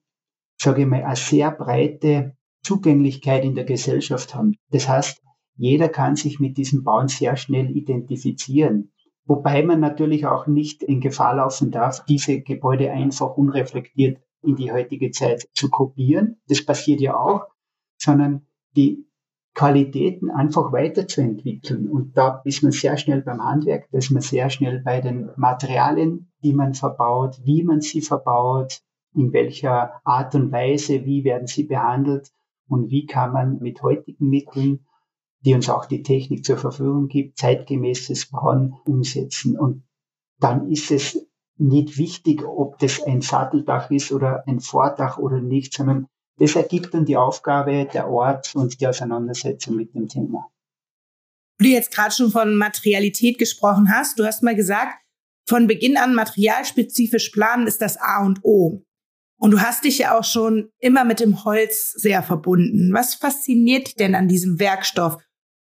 sage 0.57 0.83
ich 0.83 0.87
mal, 0.87 1.03
eine 1.03 1.17
sehr 1.17 1.51
breite 1.51 2.37
Zugänglichkeit 2.63 3.43
in 3.43 3.55
der 3.55 3.65
Gesellschaft 3.65 4.35
haben. 4.35 4.55
Das 4.69 4.87
heißt, 4.87 5.21
jeder 5.57 5.89
kann 5.89 6.15
sich 6.15 6.39
mit 6.39 6.57
diesen 6.57 6.85
Bauen 6.85 7.09
sehr 7.09 7.35
schnell 7.35 7.75
identifizieren. 7.75 8.93
Wobei 9.29 9.61
man 9.61 9.79
natürlich 9.79 10.25
auch 10.25 10.47
nicht 10.47 10.81
in 10.81 11.01
Gefahr 11.01 11.35
laufen 11.35 11.69
darf, 11.69 12.03
diese 12.05 12.41
Gebäude 12.41 12.89
einfach 12.91 13.37
unreflektiert 13.37 14.19
in 14.41 14.55
die 14.55 14.71
heutige 14.71 15.11
Zeit 15.11 15.47
zu 15.53 15.69
kopieren. 15.69 16.41
Das 16.47 16.65
passiert 16.65 16.99
ja 16.99 17.15
auch, 17.15 17.45
sondern 17.99 18.47
die 18.75 19.05
Qualitäten 19.53 20.31
einfach 20.31 20.71
weiterzuentwickeln. 20.71 21.89
Und 21.89 22.17
da 22.17 22.41
ist 22.43 22.63
man 22.63 22.71
sehr 22.71 22.97
schnell 22.97 23.21
beim 23.21 23.43
Handwerk, 23.43 23.87
da 23.91 23.99
ist 23.99 24.09
man 24.09 24.23
sehr 24.23 24.49
schnell 24.49 24.81
bei 24.83 24.99
den 24.99 25.29
Materialien, 25.35 26.31
die 26.41 26.53
man 26.53 26.73
verbaut, 26.73 27.39
wie 27.43 27.61
man 27.61 27.81
sie 27.81 28.01
verbaut, 28.01 28.81
in 29.13 29.31
welcher 29.31 30.01
Art 30.05 30.33
und 30.33 30.51
Weise, 30.51 31.05
wie 31.05 31.23
werden 31.23 31.45
sie 31.45 31.65
behandelt 31.65 32.31
und 32.67 32.89
wie 32.89 33.05
kann 33.05 33.31
man 33.31 33.59
mit 33.59 33.83
heutigen 33.83 34.27
Mitteln 34.27 34.87
die 35.41 35.53
uns 35.53 35.69
auch 35.69 35.85
die 35.85 36.03
Technik 36.03 36.45
zur 36.45 36.57
Verfügung 36.57 37.07
gibt, 37.07 37.37
zeitgemäßes 37.37 38.29
Bauen 38.29 38.75
umsetzen. 38.85 39.57
Und 39.57 39.83
dann 40.39 40.69
ist 40.69 40.91
es 40.91 41.25
nicht 41.57 41.97
wichtig, 41.97 42.43
ob 42.45 42.79
das 42.79 43.01
ein 43.03 43.21
Satteldach 43.21 43.91
ist 43.91 44.11
oder 44.11 44.43
ein 44.47 44.59
Vordach 44.59 45.17
oder 45.17 45.41
nicht, 45.41 45.73
sondern 45.73 46.07
das 46.37 46.55
ergibt 46.55 46.93
dann 46.93 47.05
die 47.05 47.17
Aufgabe 47.17 47.85
der 47.85 48.09
Ort 48.09 48.55
und 48.55 48.79
die 48.79 48.87
Auseinandersetzung 48.87 49.75
mit 49.75 49.93
dem 49.93 50.07
Thema. 50.07 50.47
Du 51.57 51.67
jetzt 51.67 51.93
gerade 51.93 52.13
schon 52.13 52.31
von 52.31 52.55
Materialität 52.55 53.37
gesprochen 53.37 53.93
hast, 53.93 54.17
du 54.17 54.25
hast 54.25 54.43
mal 54.43 54.55
gesagt, 54.55 54.95
von 55.45 55.67
Beginn 55.67 55.97
an 55.97 56.15
materialspezifisch 56.15 57.29
planen 57.29 57.67
ist 57.67 57.81
das 57.81 57.97
A 57.97 58.23
und 58.25 58.39
O. 58.43 58.83
Und 59.39 59.51
du 59.51 59.59
hast 59.59 59.83
dich 59.83 59.97
ja 59.97 60.17
auch 60.17 60.23
schon 60.23 60.69
immer 60.79 61.03
mit 61.03 61.19
dem 61.19 61.43
Holz 61.43 61.91
sehr 61.91 62.23
verbunden. 62.23 62.93
Was 62.93 63.15
fasziniert 63.15 63.87
dich 63.87 63.95
denn 63.95 64.15
an 64.15 64.27
diesem 64.27 64.59
Werkstoff? 64.59 65.17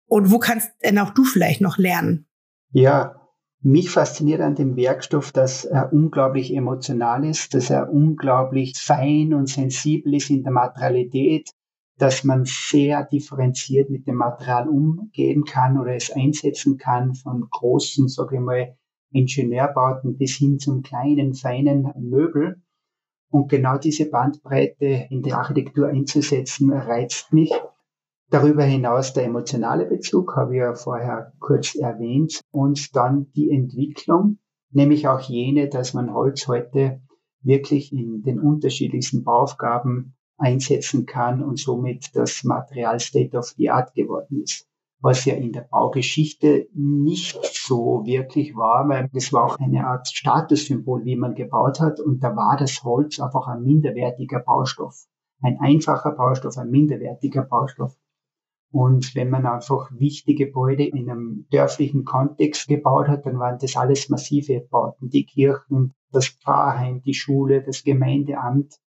Und 0.06 0.30
wo 0.30 0.38
kannst 0.38 0.70
denn 0.82 0.98
auch 0.98 1.10
du 1.10 1.24
vielleicht 1.24 1.60
noch 1.60 1.78
lernen? 1.78 2.26
Ja, 2.70 3.24
mich 3.60 3.90
fasziniert 3.90 4.42
an 4.42 4.54
dem 4.54 4.76
Werkstoff, 4.76 5.32
dass 5.32 5.64
er 5.64 5.92
unglaublich 5.92 6.54
emotional 6.54 7.24
ist, 7.24 7.54
dass 7.54 7.70
er 7.70 7.90
unglaublich 7.90 8.74
fein 8.76 9.32
und 9.32 9.48
sensibel 9.48 10.14
ist 10.14 10.28
in 10.28 10.42
der 10.42 10.52
Materialität, 10.52 11.50
dass 11.96 12.24
man 12.24 12.44
sehr 12.44 13.04
differenziert 13.04 13.88
mit 13.88 14.06
dem 14.06 14.16
Material 14.16 14.68
umgehen 14.68 15.44
kann 15.44 15.80
oder 15.80 15.94
es 15.94 16.10
einsetzen 16.10 16.76
kann, 16.76 17.14
von 17.14 17.48
großen, 17.48 18.08
sage 18.08 18.36
ich 18.36 18.42
mal, 18.42 18.76
Ingenieurbauten 19.12 20.18
bis 20.18 20.36
hin 20.36 20.58
zum 20.58 20.82
kleinen, 20.82 21.34
feinen 21.34 21.90
Möbel. 21.98 22.60
Und 23.30 23.48
genau 23.48 23.78
diese 23.78 24.10
Bandbreite 24.10 25.06
in 25.08 25.22
der 25.22 25.38
Architektur 25.38 25.88
einzusetzen, 25.88 26.72
reizt 26.72 27.32
mich. 27.32 27.50
Darüber 28.30 28.64
hinaus 28.64 29.12
der 29.12 29.24
emotionale 29.24 29.86
Bezug, 29.86 30.34
habe 30.36 30.54
ich 30.54 30.60
ja 30.60 30.74
vorher 30.74 31.32
kurz 31.38 31.74
erwähnt, 31.74 32.40
und 32.50 32.96
dann 32.96 33.30
die 33.32 33.50
Entwicklung, 33.50 34.38
nämlich 34.70 35.06
auch 35.08 35.20
jene, 35.20 35.68
dass 35.68 35.94
man 35.94 36.12
Holz 36.12 36.48
heute 36.48 37.00
wirklich 37.42 37.92
in 37.92 38.22
den 38.22 38.40
unterschiedlichsten 38.40 39.22
Bauaufgaben 39.22 40.16
einsetzen 40.36 41.06
kann 41.06 41.42
und 41.42 41.58
somit 41.58 42.10
das 42.14 42.42
Material 42.44 42.98
State 42.98 43.36
of 43.36 43.46
the 43.56 43.70
Art 43.70 43.94
geworden 43.94 44.42
ist. 44.42 44.66
Was 45.00 45.26
ja 45.26 45.34
in 45.34 45.52
der 45.52 45.68
Baugeschichte 45.70 46.66
nicht 46.72 47.38
so 47.44 48.02
wirklich 48.06 48.56
war, 48.56 48.88
weil 48.88 49.10
das 49.12 49.32
war 49.32 49.44
auch 49.44 49.58
eine 49.58 49.86
Art 49.86 50.08
Statussymbol, 50.08 51.04
wie 51.04 51.16
man 51.16 51.34
gebaut 51.34 51.78
hat. 51.78 52.00
Und 52.00 52.24
da 52.24 52.34
war 52.34 52.56
das 52.56 52.82
Holz 52.82 53.20
einfach 53.20 53.46
ein 53.46 53.62
minderwertiger 53.62 54.40
Baustoff. 54.40 55.06
Ein 55.42 55.58
einfacher 55.60 56.12
Baustoff, 56.12 56.56
ein 56.56 56.70
minderwertiger 56.70 57.42
Baustoff. 57.42 57.94
Und 58.74 59.14
wenn 59.14 59.30
man 59.30 59.46
einfach 59.46 59.88
wichtige 59.92 60.46
Gebäude 60.46 60.82
in 60.82 61.08
einem 61.08 61.46
dörflichen 61.52 62.04
Kontext 62.04 62.66
gebaut 62.66 63.06
hat, 63.06 63.24
dann 63.24 63.38
waren 63.38 63.56
das 63.60 63.76
alles 63.76 64.08
massive 64.08 64.66
Bauten. 64.68 65.10
Die 65.10 65.24
Kirchen, 65.24 65.94
das 66.10 66.26
Pfarrheim, 66.26 67.00
die 67.00 67.14
Schule, 67.14 67.62
das 67.62 67.84
Gemeindeamt. 67.84 68.80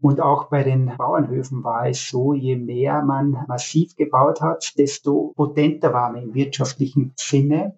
Und 0.00 0.20
auch 0.20 0.50
bei 0.50 0.62
den 0.62 0.92
Bauernhöfen 0.96 1.64
war 1.64 1.88
es 1.88 2.08
so, 2.08 2.32
je 2.32 2.54
mehr 2.54 3.02
man 3.02 3.44
massiv 3.48 3.96
gebaut 3.96 4.40
hat, 4.40 4.74
desto 4.78 5.32
potenter 5.34 5.92
war 5.92 6.12
man 6.12 6.22
im 6.22 6.34
wirtschaftlichen 6.34 7.12
Sinne. 7.16 7.76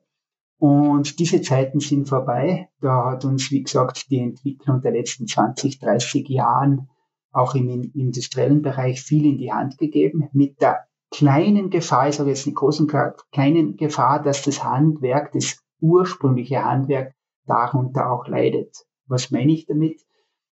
Und 0.58 1.20
diese 1.20 1.40
Zeiten 1.40 1.80
sind 1.80 2.06
vorbei. 2.06 2.68
Da 2.82 3.12
hat 3.12 3.24
uns, 3.24 3.50
wie 3.50 3.62
gesagt, 3.62 4.10
die 4.10 4.18
Entwicklung 4.18 4.82
der 4.82 4.92
letzten 4.92 5.26
20, 5.26 5.78
30 5.78 6.28
Jahren 6.28 6.90
auch 7.32 7.54
im 7.54 7.90
industriellen 7.94 8.60
Bereich 8.60 9.00
viel 9.00 9.24
in 9.24 9.38
die 9.38 9.52
Hand 9.52 9.78
gegeben 9.78 10.28
mit 10.34 10.60
der 10.60 10.89
kleinen 11.10 11.70
Gefahr, 11.70 12.08
ich 12.08 12.16
sage 12.16 12.30
jetzt 12.30 12.46
nicht 12.46 12.56
großen, 12.56 12.88
kleinen 13.32 13.76
Gefahr, 13.76 14.22
dass 14.22 14.42
das 14.42 14.64
Handwerk, 14.64 15.32
das 15.32 15.58
ursprüngliche 15.80 16.64
Handwerk 16.64 17.14
darunter 17.46 18.10
auch 18.10 18.26
leidet. 18.26 18.86
Was 19.06 19.30
meine 19.30 19.52
ich 19.52 19.66
damit? 19.66 20.00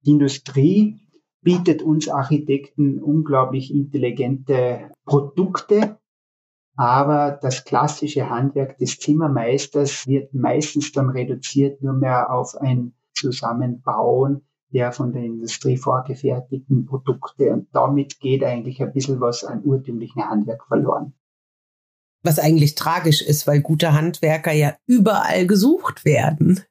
Die 0.05 0.11
Industrie 0.11 0.99
bietet 1.41 1.81
uns 1.81 2.07
Architekten 2.07 3.01
unglaublich 3.01 3.73
intelligente 3.73 4.91
Produkte, 5.05 5.97
aber 6.75 7.37
das 7.41 7.65
klassische 7.65 8.29
Handwerk 8.29 8.77
des 8.77 8.99
Zimmermeisters 8.99 10.07
wird 10.07 10.33
meistens 10.33 10.91
dann 10.91 11.09
reduziert 11.09 11.81
nur 11.81 11.93
mehr 11.93 12.31
auf 12.31 12.55
ein 12.55 12.93
Zusammenbauen 13.13 14.45
der 14.73 14.91
von 14.91 15.13
der 15.13 15.23
Industrie 15.23 15.77
vorgefertigten 15.77 16.85
Produkte. 16.85 17.51
Und 17.53 17.67
damit 17.73 18.19
geht 18.19 18.43
eigentlich 18.43 18.81
ein 18.81 18.91
bisschen 18.91 19.21
was 19.21 19.43
an 19.43 19.63
urtümlichen 19.63 20.27
Handwerk 20.27 20.65
verloren. 20.67 21.13
Was 22.23 22.39
eigentlich 22.39 22.75
tragisch 22.75 23.21
ist, 23.21 23.47
weil 23.47 23.61
gute 23.61 23.93
Handwerker 23.93 24.51
ja 24.53 24.75
überall 24.87 25.45
gesucht 25.45 26.05
werden. 26.05 26.61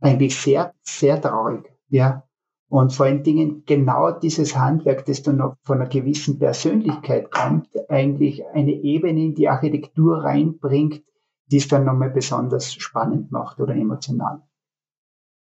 Eigentlich 0.00 0.36
sehr, 0.36 0.74
sehr 0.82 1.20
traurig, 1.20 1.70
ja. 1.88 2.26
Und 2.68 2.92
vor 2.92 3.06
allen 3.06 3.24
Dingen 3.24 3.64
genau 3.66 4.12
dieses 4.12 4.56
Handwerk, 4.56 5.04
das 5.04 5.22
dann 5.22 5.38
noch 5.38 5.56
von 5.62 5.80
einer 5.80 5.90
gewissen 5.90 6.38
Persönlichkeit 6.38 7.30
kommt, 7.30 7.68
eigentlich 7.90 8.46
eine 8.46 8.72
Ebene 8.72 9.24
in 9.24 9.34
die 9.34 9.48
Architektur 9.48 10.22
reinbringt, 10.22 11.02
die 11.46 11.56
es 11.56 11.66
dann 11.66 11.84
nochmal 11.84 12.10
besonders 12.10 12.72
spannend 12.72 13.32
macht 13.32 13.58
oder 13.58 13.74
emotional. 13.74 14.42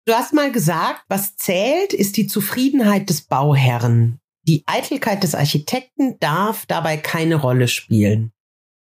Du 0.05 0.13
hast 0.13 0.33
mal 0.33 0.51
gesagt, 0.51 1.05
was 1.07 1.38
zählt, 1.38 1.93
ist 1.93 2.17
die 2.17 2.27
Zufriedenheit 2.27 3.10
des 3.10 3.22
Bauherrn. 3.22 4.19
Die 4.45 4.63
Eitelkeit 4.65 5.24
des 5.24 5.33
Architekten 5.33 6.19
darf 6.19 6.65
dabei 6.65 6.98
keine 6.98 7.36
Rolle 7.36 7.69
spielen. 7.69 8.33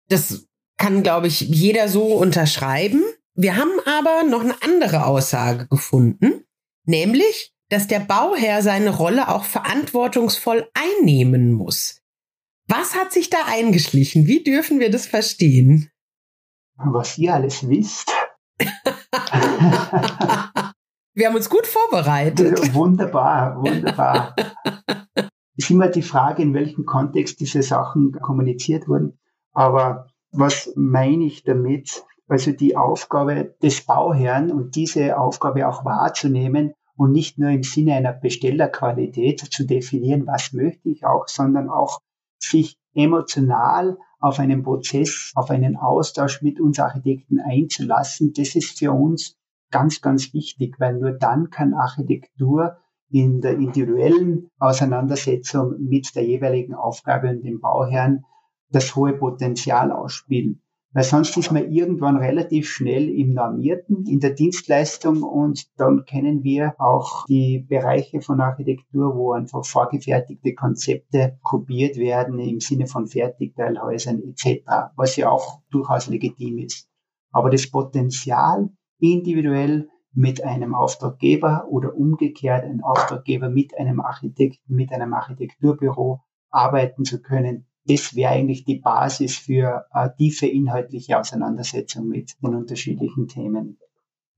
Das 0.09 0.47
kann, 0.77 1.03
glaube 1.03 1.27
ich, 1.27 1.41
jeder 1.41 1.89
so 1.89 2.05
unterschreiben. 2.15 3.03
Wir 3.35 3.55
haben 3.55 3.79
aber 3.85 4.23
noch 4.23 4.41
eine 4.41 4.55
andere 4.63 5.05
Aussage 5.05 5.67
gefunden, 5.67 6.43
nämlich, 6.85 7.53
dass 7.69 7.85
der 7.87 7.99
Bauherr 7.99 8.63
seine 8.63 8.89
Rolle 8.89 9.29
auch 9.29 9.43
verantwortungsvoll 9.43 10.67
einnehmen 10.73 11.51
muss. 11.51 12.01
Was 12.67 12.95
hat 12.95 13.13
sich 13.13 13.29
da 13.29 13.37
eingeschlichen? 13.45 14.25
Wie 14.25 14.43
dürfen 14.43 14.79
wir 14.79 14.89
das 14.89 15.05
verstehen? 15.05 15.91
Was 16.77 17.19
ihr 17.19 17.35
alles 17.35 17.69
wisst. 17.69 18.11
Wir 21.17 21.27
haben 21.27 21.35
uns 21.35 21.49
gut 21.49 21.65
vorbereitet. 21.65 22.59
Wunderbar, 22.73 23.61
wunderbar. 23.61 24.35
ist 25.55 25.71
immer 25.71 25.87
die 25.87 26.01
Frage, 26.01 26.41
in 26.41 26.53
welchem 26.53 26.85
Kontext 26.85 27.39
diese 27.39 27.63
Sachen 27.63 28.11
kommuniziert 28.11 28.89
wurden. 28.89 29.17
Aber 29.53 30.07
was 30.33 30.73
meine 30.75 31.23
ich 31.23 31.45
damit? 31.45 32.03
Also 32.27 32.51
die 32.51 32.75
Aufgabe 32.75 33.55
des 33.63 33.85
Bauherrn 33.85 34.51
und 34.51 34.75
diese 34.75 35.17
Aufgabe 35.17 35.69
auch 35.69 35.85
wahrzunehmen 35.85 36.73
und 36.97 37.13
nicht 37.13 37.39
nur 37.39 37.49
im 37.49 37.63
Sinne 37.63 37.93
einer 37.95 38.11
Bestellerqualität 38.11 39.39
zu 39.39 39.65
definieren, 39.65 40.27
was 40.27 40.51
möchte 40.51 40.89
ich 40.89 41.05
auch, 41.05 41.29
sondern 41.29 41.69
auch 41.69 42.01
sich 42.39 42.77
emotional 42.93 43.97
auf 44.19 44.39
einen 44.39 44.63
Prozess, 44.63 45.31
auf 45.35 45.49
einen 45.49 45.77
Austausch 45.77 46.41
mit 46.41 46.59
uns 46.59 46.77
Architekten 46.77 47.39
einzulassen. 47.39 48.33
Das 48.35 48.55
ist 48.55 48.77
für 48.77 48.91
uns 48.91 49.37
ganz, 49.75 49.99
ganz 49.99 50.33
wichtig, 50.33 50.79
weil 50.79 50.97
nur 50.97 51.11
dann 51.11 51.49
kann 51.49 51.73
Architektur 51.73 52.77
in 53.11 53.41
der 53.41 53.55
individuellen 53.55 54.49
Auseinandersetzung 54.57 55.75
mit 55.79 56.15
der 56.15 56.25
jeweiligen 56.25 56.73
Aufgabe 56.73 57.27
und 57.29 57.43
dem 57.43 57.59
Bauherrn 57.59 58.23
das 58.69 58.95
hohe 58.95 59.11
Potenzial 59.11 59.91
ausspielen. 59.91 60.61
weil 60.95 61.03
sonst 61.03 61.35
ist 61.35 61.51
man 61.51 61.69
irgendwann 61.73 62.15
relativ 62.15 62.69
schnell 62.69 63.09
im 63.09 63.33
Normierten, 63.33 64.05
in 64.05 64.21
der 64.21 64.29
Dienstleistung 64.29 65.23
und 65.23 65.67
dann 65.77 66.05
kennen 66.05 66.41
wir 66.45 66.73
auch 66.77 67.25
die 67.25 67.59
Bereiche 67.59 68.21
von 68.21 68.39
Architektur, 68.39 69.13
wo 69.13 69.33
einfach 69.33 69.65
vorgefertigte 69.65 70.53
Konzepte 70.53 71.37
kopiert 71.43 71.97
werden 71.97 72.39
im 72.39 72.61
Sinne 72.61 72.87
von 72.87 73.07
Fertigteilhäusern 73.07 74.21
etc., 74.23 74.63
was 74.95 75.17
ja 75.17 75.29
auch 75.29 75.59
durchaus 75.69 76.07
legitim 76.07 76.59
ist. 76.59 76.87
Aber 77.33 77.49
das 77.49 77.69
Potenzial, 77.69 78.69
individuell 78.99 79.89
mit 80.13 80.43
einem 80.43 80.73
Auftraggeber 80.73 81.67
oder 81.69 81.95
umgekehrt 81.95 82.63
ein 82.63 82.81
Auftraggeber 82.81 83.49
mit 83.49 83.77
einem 83.77 83.99
Architekten, 83.99 84.75
mit 84.75 84.91
einem 84.91 85.13
Architekturbüro 85.13 86.21
arbeiten 86.49 87.03
zu 87.03 87.21
können, 87.21 87.67
das 87.87 88.15
wäre 88.15 88.31
eigentlich 88.31 88.65
die 88.65 88.79
Basis 88.79 89.37
für 89.37 89.85
eine 89.91 90.15
tiefe 90.15 90.47
inhaltliche 90.47 91.19
Auseinandersetzung 91.19 92.07
mit 92.07 92.33
den 92.41 92.55
unterschiedlichen 92.55 93.27
Themen. 93.27 93.77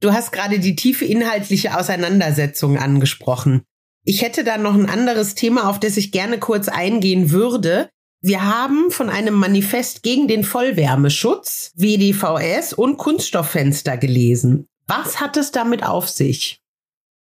Du 0.02 0.12
hast 0.12 0.32
gerade 0.32 0.60
die 0.60 0.76
tiefe 0.76 1.06
inhaltliche 1.06 1.78
Auseinandersetzung 1.78 2.78
angesprochen. 2.78 3.64
Ich 4.04 4.22
hätte 4.22 4.44
da 4.44 4.58
noch 4.58 4.74
ein 4.74 4.90
anderes 4.90 5.36
Thema, 5.36 5.70
auf 5.70 5.80
das 5.80 5.98
ich 5.98 6.12
gerne 6.12 6.40
kurz 6.40 6.68
eingehen 6.68 7.32
würde. 7.32 7.90
Wir 8.28 8.44
haben 8.44 8.92
von 8.92 9.10
einem 9.10 9.36
Manifest 9.36 10.04
gegen 10.04 10.28
den 10.28 10.44
Vollwärmeschutz, 10.44 11.72
WDVS 11.78 12.74
und 12.74 12.98
Kunststofffenster 12.98 13.96
gelesen. 13.96 14.68
Was 14.86 15.22
hat 15.22 15.38
es 15.38 15.54
damit 15.54 15.88
auf 15.88 16.10
sich? 16.10 16.62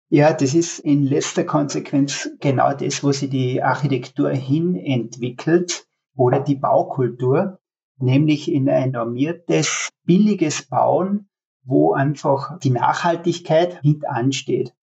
Ja, 0.09 0.33
das 0.33 0.55
ist 0.55 0.81
in 0.81 1.05
letzter 1.05 1.45
Konsequenz 1.45 2.29
genau 2.41 2.73
das, 2.73 3.05
wo 3.05 3.13
sich 3.13 3.31
die 3.31 3.63
Architektur 3.63 4.31
hin 4.31 4.75
entwickelt 4.75 5.87
oder 6.17 6.41
die 6.41 6.57
Baukultur, 6.57 7.61
nämlich 8.01 8.51
in 8.51 8.69
ein 8.69 8.91
normiertes, 8.91 9.91
billiges 10.03 10.63
Bauen, 10.63 11.29
wo 11.63 11.93
einfach 11.93 12.59
die 12.59 12.71
Nachhaltigkeit 12.71 13.81
hintansteht. 13.83 14.75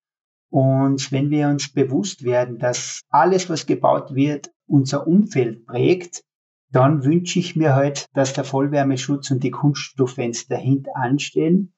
Und 0.48 1.12
wenn 1.12 1.28
wir 1.28 1.48
uns 1.48 1.70
bewusst 1.70 2.24
werden, 2.24 2.58
dass 2.58 3.02
alles, 3.10 3.50
was 3.50 3.66
gebaut 3.66 4.14
wird, 4.14 4.50
unser 4.66 5.06
Umfeld 5.06 5.66
prägt, 5.66 6.22
dann 6.70 7.04
wünsche 7.04 7.38
ich 7.38 7.56
mir 7.56 7.74
halt, 7.74 8.06
dass 8.14 8.32
der 8.32 8.44
Vollwärmeschutz 8.44 9.30
und 9.30 9.42
die 9.42 9.50
Kunststofffenster 9.50 10.56
hintanstehen. 10.56 11.72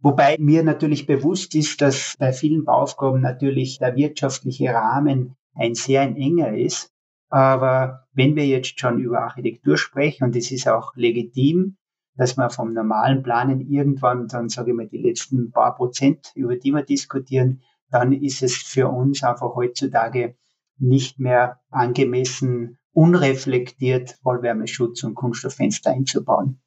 Wobei 0.00 0.36
mir 0.38 0.62
natürlich 0.62 1.06
bewusst 1.06 1.54
ist, 1.54 1.80
dass 1.80 2.14
bei 2.18 2.32
vielen 2.32 2.64
Bauaufgaben 2.64 3.22
natürlich 3.22 3.78
der 3.78 3.96
wirtschaftliche 3.96 4.74
Rahmen 4.74 5.36
ein 5.54 5.74
sehr 5.74 6.02
ein 6.02 6.16
enger 6.16 6.54
ist. 6.56 6.90
Aber 7.30 8.06
wenn 8.12 8.36
wir 8.36 8.46
jetzt 8.46 8.78
schon 8.78 8.98
über 8.98 9.22
Architektur 9.22 9.78
sprechen, 9.78 10.24
und 10.24 10.36
es 10.36 10.50
ist 10.50 10.68
auch 10.68 10.94
legitim, 10.94 11.76
dass 12.16 12.36
man 12.36 12.50
vom 12.50 12.74
normalen 12.74 13.22
Planen 13.22 13.60
irgendwann 13.60 14.28
dann, 14.28 14.48
sage 14.48 14.70
ich 14.70 14.76
mal, 14.76 14.86
die 14.86 14.98
letzten 14.98 15.50
paar 15.50 15.74
Prozent, 15.74 16.32
über 16.34 16.56
die 16.56 16.70
wir 16.72 16.82
diskutieren, 16.82 17.62
dann 17.90 18.12
ist 18.12 18.42
es 18.42 18.56
für 18.56 18.88
uns 18.88 19.22
einfach 19.22 19.54
heutzutage 19.54 20.36
nicht 20.78 21.18
mehr 21.18 21.60
angemessen, 21.70 22.78
unreflektiert 22.92 24.18
Vollwärmeschutz 24.22 25.02
und 25.02 25.14
Kunststofffenster 25.14 25.90
einzubauen. 25.90 26.60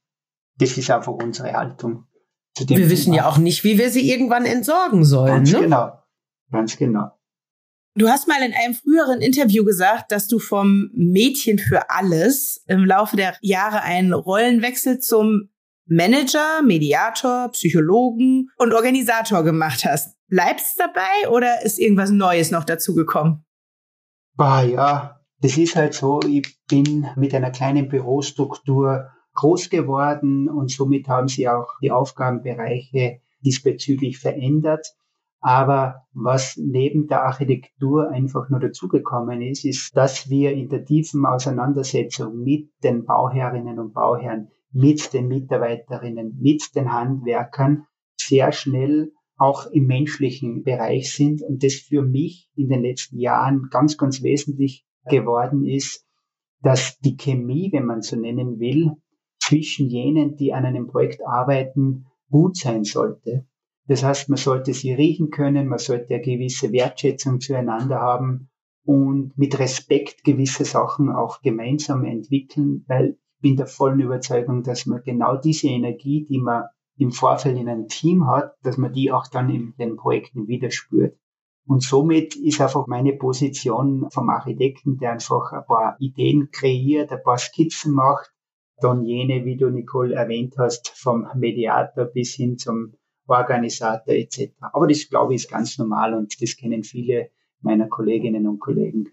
Das 0.57 0.77
ist 0.77 0.89
einfach 0.89 1.13
unsere 1.13 1.53
Haltung. 1.53 2.05
Wir 2.59 2.89
wissen 2.89 3.13
ja 3.13 3.29
auch 3.29 3.37
nicht, 3.37 3.63
wie 3.63 3.77
wir 3.77 3.91
sie 3.91 4.09
irgendwann 4.11 4.45
entsorgen 4.45 5.05
sollen. 5.05 5.27
Ganz 5.27 5.51
ne? 5.51 5.59
genau. 5.61 5.91
Ganz 6.51 6.77
genau. 6.77 7.11
Du 7.95 8.09
hast 8.09 8.27
mal 8.27 8.41
in 8.43 8.53
einem 8.53 8.75
früheren 8.75 9.21
Interview 9.21 9.63
gesagt, 9.63 10.11
dass 10.11 10.27
du 10.27 10.39
vom 10.39 10.91
Mädchen 10.93 11.57
für 11.57 11.89
alles 11.89 12.63
im 12.67 12.85
Laufe 12.85 13.15
der 13.15 13.35
Jahre 13.41 13.81
einen 13.81 14.13
Rollenwechsel 14.13 14.99
zum 14.99 15.49
Manager, 15.87 16.61
Mediator, 16.63 17.49
Psychologen 17.53 18.49
und 18.57 18.73
Organisator 18.73 19.43
gemacht 19.43 19.85
hast. 19.85 20.15
Bleibst 20.27 20.79
dabei 20.79 21.29
oder 21.29 21.63
ist 21.63 21.79
irgendwas 21.79 22.11
Neues 22.11 22.51
noch 22.51 22.65
dazugekommen? 22.65 23.46
Bah, 24.37 24.61
ja, 24.61 25.19
das 25.41 25.57
ist 25.57 25.75
halt 25.75 25.95
so. 25.95 26.19
Ich 26.21 26.59
bin 26.69 27.07
mit 27.15 27.33
einer 27.33 27.49
kleinen 27.49 27.89
Bürostruktur 27.89 29.09
groß 29.33 29.71
geworden 29.71 30.47
und 30.47 30.69
somit 30.69 31.07
haben 31.07 31.27
sie 31.27 31.49
auch 31.49 31.67
die 31.81 31.91
Aufgabenbereiche 31.91 33.21
diesbezüglich 33.43 34.19
verändert. 34.19 34.95
Aber 35.39 36.05
was 36.13 36.55
neben 36.55 37.07
der 37.07 37.23
Architektur 37.23 38.11
einfach 38.11 38.49
nur 38.49 38.59
dazugekommen 38.59 39.41
ist, 39.41 39.65
ist, 39.65 39.97
dass 39.97 40.29
wir 40.29 40.51
in 40.51 40.69
der 40.69 40.85
tiefen 40.85 41.25
Auseinandersetzung 41.25 42.37
mit 42.43 42.69
den 42.83 43.05
Bauherrinnen 43.05 43.79
und 43.79 43.93
Bauherren, 43.93 44.49
mit 44.71 45.13
den 45.13 45.29
Mitarbeiterinnen, 45.29 46.37
mit 46.39 46.75
den 46.75 46.93
Handwerkern 46.93 47.87
sehr 48.19 48.51
schnell 48.51 49.13
auch 49.37 49.67
im 49.67 49.85
menschlichen 49.85 50.63
Bereich 50.63 51.13
sind 51.13 51.41
und 51.41 51.63
das 51.63 51.75
für 51.75 52.01
mich 52.01 52.49
in 52.55 52.69
den 52.69 52.81
letzten 52.81 53.19
Jahren 53.19 53.69
ganz, 53.69 53.97
ganz 53.97 54.23
wesentlich 54.23 54.85
geworden 55.05 55.65
ist, 55.65 56.05
dass 56.61 56.97
die 56.99 57.17
Chemie, 57.17 57.71
wenn 57.71 57.85
man 57.85 58.01
so 58.01 58.15
nennen 58.15 58.59
will, 58.59 58.93
zwischen 59.39 59.87
jenen, 59.89 60.35
die 60.35 60.53
an 60.53 60.65
einem 60.65 60.87
Projekt 60.87 61.25
arbeiten, 61.25 62.07
gut 62.29 62.57
sein 62.57 62.83
sollte. 62.83 63.45
Das 63.85 64.03
heißt, 64.03 64.27
man 64.27 64.37
sollte 64.37 64.73
sie 64.73 64.91
riechen 64.91 65.29
können, 65.29 65.67
man 65.67 65.79
sollte 65.79 66.15
eine 66.15 66.23
gewisse 66.23 66.71
Wertschätzung 66.73 67.39
zueinander 67.39 67.99
haben 68.01 68.49
und 68.83 69.37
mit 69.37 69.57
Respekt 69.59 70.23
gewisse 70.23 70.65
Sachen 70.65 71.09
auch 71.09 71.41
gemeinsam 71.41 72.03
entwickeln, 72.03 72.83
weil 72.87 73.17
ich 73.35 73.41
bin 73.41 73.55
der 73.55 73.67
vollen 73.67 73.99
Überzeugung, 73.99 74.63
dass 74.63 74.87
man 74.87 75.03
genau 75.03 75.37
diese 75.37 75.67
Energie, 75.67 76.25
die 76.25 76.39
man 76.39 76.63
im 76.97 77.11
Vorfeld 77.11 77.57
in 77.57 77.69
einem 77.69 77.87
Team 77.87 78.27
hat, 78.27 78.55
dass 78.63 78.77
man 78.77 78.93
die 78.93 79.11
auch 79.11 79.27
dann 79.27 79.49
in 79.49 79.75
den 79.77 79.95
Projekten 79.95 80.47
wieder 80.47 80.71
spürt. 80.71 81.17
Und 81.67 81.83
somit 81.83 82.35
ist 82.35 82.61
einfach 82.61 82.87
meine 82.87 83.13
Position 83.13 84.09
vom 84.09 84.29
Architekten, 84.29 84.97
der 84.97 85.11
einfach 85.11 85.51
ein 85.51 85.65
paar 85.65 85.97
Ideen 85.99 86.49
kreiert, 86.51 87.11
ein 87.11 87.21
paar 87.23 87.37
Skizzen 87.37 87.93
macht, 87.93 88.31
dann 88.79 89.03
jene, 89.03 89.43
wie 89.43 89.57
du 89.57 89.69
Nicole 89.69 90.15
erwähnt 90.15 90.55
hast, 90.57 90.89
vom 90.95 91.27
Mediator 91.35 92.05
bis 92.05 92.35
hin 92.35 92.57
zum 92.57 92.93
Organisator 93.27 94.13
etc. 94.13 94.53
Aber 94.71 94.87
das, 94.87 95.09
glaube 95.09 95.33
ich, 95.33 95.43
ist 95.43 95.49
ganz 95.49 95.77
normal 95.77 96.13
und 96.13 96.41
das 96.41 96.55
kennen 96.55 96.83
viele 96.83 97.31
meiner 97.59 97.87
Kolleginnen 97.87 98.47
und 98.47 98.59
Kollegen. 98.59 99.09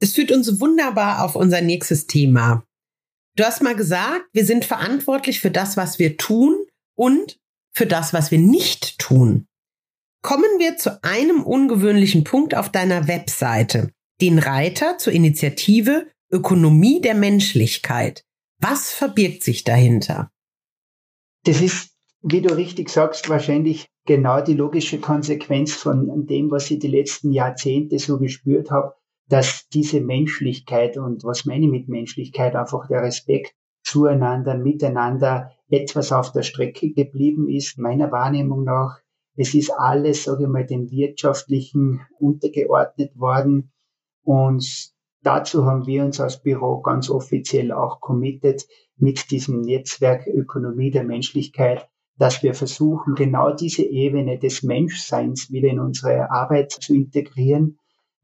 Es 0.00 0.12
führt 0.12 0.30
uns 0.30 0.60
wunderbar 0.60 1.24
auf 1.24 1.34
unser 1.34 1.60
nächstes 1.60 2.06
Thema. 2.06 2.62
Du 3.38 3.44
hast 3.44 3.62
mal 3.62 3.76
gesagt, 3.76 4.24
wir 4.32 4.44
sind 4.44 4.64
verantwortlich 4.64 5.38
für 5.38 5.52
das, 5.52 5.76
was 5.76 6.00
wir 6.00 6.16
tun 6.16 6.56
und 6.96 7.38
für 7.72 7.86
das, 7.86 8.12
was 8.12 8.32
wir 8.32 8.38
nicht 8.40 8.98
tun. 8.98 9.46
Kommen 10.22 10.58
wir 10.58 10.76
zu 10.76 11.04
einem 11.04 11.44
ungewöhnlichen 11.44 12.24
Punkt 12.24 12.56
auf 12.56 12.72
deiner 12.72 13.06
Webseite, 13.06 13.92
den 14.20 14.40
Reiter 14.40 14.98
zur 14.98 15.12
Initiative 15.12 16.08
Ökonomie 16.32 17.00
der 17.00 17.14
Menschlichkeit. 17.14 18.24
Was 18.60 18.90
verbirgt 18.90 19.44
sich 19.44 19.62
dahinter? 19.62 20.32
Das 21.44 21.60
ist 21.60 21.92
wie 22.22 22.40
du 22.40 22.52
richtig 22.56 22.88
sagst, 22.88 23.28
wahrscheinlich 23.28 23.86
genau 24.04 24.40
die 24.40 24.54
logische 24.54 24.98
Konsequenz 24.98 25.72
von 25.72 26.26
dem, 26.26 26.50
was 26.50 26.68
ich 26.72 26.80
die 26.80 26.88
letzten 26.88 27.30
Jahrzehnte 27.30 28.00
so 28.00 28.18
gespürt 28.18 28.72
habe, 28.72 28.96
dass 29.28 29.68
diese 29.68 30.00
Menschlichkeit 30.00 30.96
und 30.96 31.24
was 31.24 31.44
meine 31.44 31.66
ich 31.66 31.70
mit 31.70 31.88
Menschlichkeit, 31.88 32.56
einfach 32.56 32.88
der 32.88 33.02
Respekt 33.02 33.54
zueinander, 33.82 34.56
miteinander 34.56 35.52
etwas 35.68 36.12
auf 36.12 36.32
der 36.32 36.42
Strecke 36.42 36.92
geblieben 36.92 37.48
ist, 37.48 37.78
meiner 37.78 38.10
Wahrnehmung 38.10 38.64
nach. 38.64 38.98
Es 39.36 39.54
ist 39.54 39.70
alles, 39.70 40.24
sage 40.24 40.44
ich 40.44 40.48
mal, 40.48 40.66
dem 40.66 40.90
Wirtschaftlichen 40.90 42.00
untergeordnet 42.18 43.16
worden. 43.16 43.70
Und 44.24 44.92
dazu 45.22 45.64
haben 45.64 45.86
wir 45.86 46.04
uns 46.04 46.20
als 46.20 46.42
Büro 46.42 46.80
ganz 46.80 47.08
offiziell 47.08 47.72
auch 47.72 48.00
committed 48.00 48.66
mit 48.96 49.30
diesem 49.30 49.60
Netzwerk 49.60 50.26
Ökonomie 50.26 50.90
der 50.90 51.04
Menschlichkeit 51.04 51.88
dass 52.18 52.42
wir 52.42 52.52
versuchen, 52.52 53.14
genau 53.14 53.54
diese 53.54 53.82
Ebene 53.82 54.38
des 54.38 54.62
Menschseins 54.64 55.50
wieder 55.50 55.68
in 55.68 55.78
unsere 55.78 56.30
Arbeit 56.30 56.72
zu 56.72 56.94
integrieren, 56.94 57.78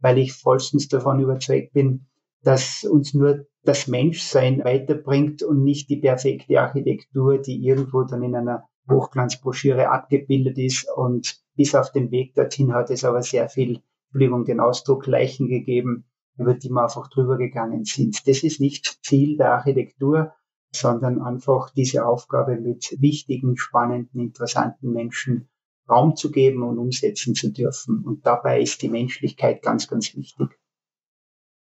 weil 0.05 0.19
ich 0.19 0.35
vollstens 0.35 0.87
davon 0.89 1.19
überzeugt 1.19 1.73
bin, 1.73 2.05
dass 2.43 2.85
uns 2.85 3.15
nur 3.15 3.47
das 3.63 3.89
Menschsein 3.89 4.63
weiterbringt 4.63 5.43
und 5.43 5.65
nicht 5.65 5.89
die 5.89 5.97
perfekte 5.97 6.61
Architektur, 6.61 7.39
die 7.39 7.65
irgendwo 7.67 8.03
dann 8.03 8.23
in 8.23 8.35
einer 8.35 8.69
Hochglanzbroschüre 8.87 9.89
abgebildet 9.89 10.59
ist. 10.59 10.87
Und 10.95 11.43
bis 11.57 11.75
auf 11.75 11.91
den 11.91 12.11
Weg 12.11 12.35
dorthin 12.35 12.75
hat 12.75 12.91
es 12.91 13.03
aber 13.03 13.23
sehr 13.23 13.49
viel, 13.49 13.81
Entschuldigung, 14.09 14.45
den 14.45 14.61
Ausdruck 14.61 15.07
Leichen 15.07 15.49
gegeben, 15.49 16.05
über 16.37 16.53
die 16.53 16.69
wir 16.69 16.83
einfach 16.83 17.09
drüber 17.09 17.39
gegangen 17.39 17.87
sind. 17.87 18.29
Das 18.29 18.43
ist 18.43 18.61
nicht 18.61 18.99
Ziel 19.03 19.39
der 19.39 19.53
Architektur, 19.53 20.35
sondern 20.71 21.23
einfach 21.23 21.71
diese 21.71 22.05
Aufgabe 22.05 22.61
mit 22.61 22.95
wichtigen, 22.99 23.57
spannenden, 23.57 24.21
interessanten 24.21 24.93
Menschen 24.93 25.49
Raum 25.89 26.17
zu 26.17 26.31
geben 26.31 26.63
und 26.63 26.79
umsetzen 26.79 27.35
zu 27.35 27.51
dürfen. 27.51 28.03
Und 28.05 28.27
dabei 28.27 28.61
ist 28.61 28.83
die 28.83 28.89
Menschlichkeit 28.89 29.63
ganz, 29.63 29.89
ganz 29.89 30.15
wichtig. 30.15 30.49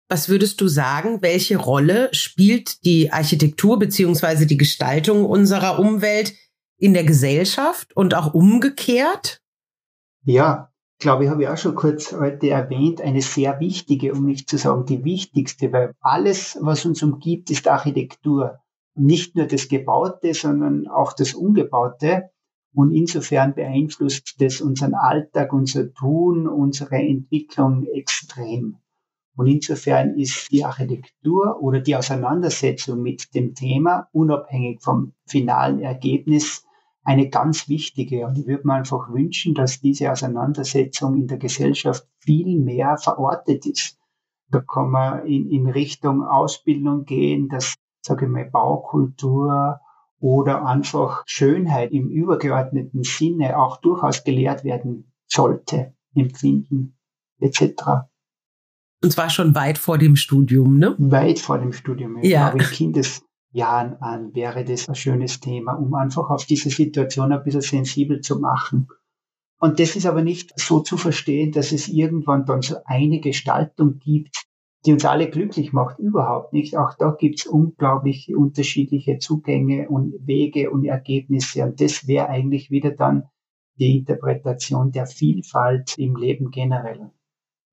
Was 0.08 0.30
würdest 0.30 0.62
du 0.62 0.68
sagen, 0.68 1.22
welche 1.22 1.58
Rolle 1.58 2.14
spielt 2.14 2.86
die 2.86 3.12
Architektur 3.12 3.80
beziehungsweise 3.80 4.46
die 4.46 4.58
Gestaltung 4.58 5.26
unserer 5.26 5.80
Umwelt 5.80 6.34
in 6.78 6.94
der 6.94 7.04
Gesellschaft 7.04 7.96
und 7.96 8.14
auch 8.14 8.34
umgekehrt? 8.34 9.42
Ja, 10.24 10.72
glaube 11.00 11.24
ich, 11.24 11.30
habe 11.30 11.44
ich 11.44 11.50
auch 11.50 11.58
schon 11.58 11.76
kurz 11.76 12.14
heute 12.14 12.50
erwähnt, 12.50 13.02
eine 13.02 13.22
sehr 13.22 13.60
wichtige, 13.60 14.14
um 14.14 14.26
nicht 14.26 14.48
zu 14.50 14.58
sagen 14.58 14.86
die 14.86 15.04
wichtigste, 15.04 15.72
weil 15.72 15.96
alles, 16.02 16.58
was 16.62 16.86
uns 16.86 17.02
umgibt, 17.02 17.50
ist 17.50 17.68
Architektur. 17.68 18.60
Nicht 18.96 19.36
nur 19.36 19.48
das 19.48 19.68
Gebaute, 19.68 20.34
sondern 20.34 20.88
auch 20.88 21.14
das 21.14 21.34
Ungebaute. 21.34 22.30
Und 22.76 22.92
insofern 22.92 23.56
beeinflusst 23.56 24.36
das 24.40 24.60
unseren 24.60 24.96
Alltag, 24.96 25.54
unser 25.54 25.94
Tun, 25.94 26.46
unsere 26.46 26.98
Entwicklung 26.98 27.86
extrem. 27.86 28.80
Und 29.38 29.48
insofern 29.48 30.16
ist 30.16 30.52
die 30.52 30.66
Architektur 30.66 31.62
oder 31.62 31.80
die 31.80 31.96
Auseinandersetzung 31.96 33.02
mit 33.02 33.34
dem 33.34 33.56
Thema, 33.56 34.10
unabhängig 34.12 34.82
vom 34.82 35.14
finalen 35.26 35.80
Ergebnis, 35.80 36.66
eine 37.04 37.30
ganz 37.30 37.70
wichtige. 37.70 38.26
Und 38.28 38.38
ich 38.38 38.46
würde 38.46 38.68
mir 38.68 38.74
einfach 38.74 39.10
wünschen, 39.10 39.54
dass 39.54 39.80
diese 39.80 40.12
Auseinandersetzung 40.12 41.16
in 41.16 41.28
der 41.28 41.38
Gesellschaft 41.38 42.06
viel 42.20 42.60
mehr 42.60 42.98
verortet 42.98 43.66
ist. 43.66 43.98
Da 44.50 44.60
kann 44.60 44.90
man 44.90 45.26
in, 45.26 45.50
in 45.50 45.68
Richtung 45.68 46.24
Ausbildung 46.24 47.06
gehen, 47.06 47.48
dass, 47.48 47.76
sage 48.02 48.26
ich 48.26 48.32
mal, 48.32 48.50
Baukultur 48.50 49.80
oder 50.26 50.66
einfach 50.66 51.22
Schönheit 51.28 51.92
im 51.92 52.10
übergeordneten 52.10 53.04
Sinne 53.04 53.60
auch 53.60 53.78
durchaus 53.78 54.24
gelehrt 54.24 54.64
werden 54.64 55.14
sollte, 55.28 55.94
empfinden 56.16 56.98
etc. 57.40 57.62
Und 59.04 59.12
zwar 59.12 59.30
schon 59.30 59.54
weit 59.54 59.78
vor 59.78 60.00
dem 60.00 60.16
Studium, 60.16 60.80
ne? 60.80 60.96
Weit 60.98 61.38
vor 61.38 61.60
dem 61.60 61.74
Studium. 61.74 62.18
Ich 62.24 62.32
ja. 62.32 62.50
glaube, 62.50 62.64
in 62.64 62.70
Kindes, 62.72 63.24
Jahren 63.52 64.02
an 64.02 64.34
wäre 64.34 64.66
das 64.66 64.90
ein 64.90 64.96
schönes 64.96 65.42
Thema, 65.42 65.74
um 65.74 65.94
einfach 65.94 66.32
auf 66.32 66.46
diese 66.46 66.72
Situation 66.72 67.32
ein 67.32 67.44
bisschen 67.44 67.62
sensibel 67.62 68.22
zu 68.22 68.40
machen. 68.40 68.88
Und 69.60 69.80
das 69.80 69.96
ist 69.96 70.08
aber 70.08 70.24
nicht 70.24 70.60
so 70.60 70.80
zu 70.80 70.98
verstehen, 70.98 71.52
dass 71.52 71.72
es 71.72 71.88
irgendwann 71.88 72.48
dann 72.48 72.64
so 72.64 72.78
eine 72.86 73.20
Gestaltung 73.20 74.00
gibt, 74.00 74.44
die 74.86 74.94
uns 74.94 75.06
alle 75.06 75.30
glücklich 75.30 75.74
macht. 75.74 76.00
Überhaupt 76.00 76.54
nicht. 76.54 76.78
Auch 76.78 76.94
da 76.94 77.12
gibt 77.12 77.40
es 77.40 77.46
unglaublich 77.46 78.36
unterschiedliche 78.36 79.18
Zugänge 79.18 79.90
und 79.90 80.14
Wege 80.26 80.72
und 80.72 80.86
Ergebnisse. 80.86 81.64
Und 81.64 81.82
das 81.82 82.08
wäre 82.08 82.30
eigentlich 82.30 82.70
wieder 82.72 82.92
dann 82.92 83.30
die 83.78 83.98
Interpretation 83.98 84.92
der 84.92 85.08
Vielfalt 85.08 85.98
im 85.98 86.16
Leben 86.16 86.52
generell. 86.52 87.12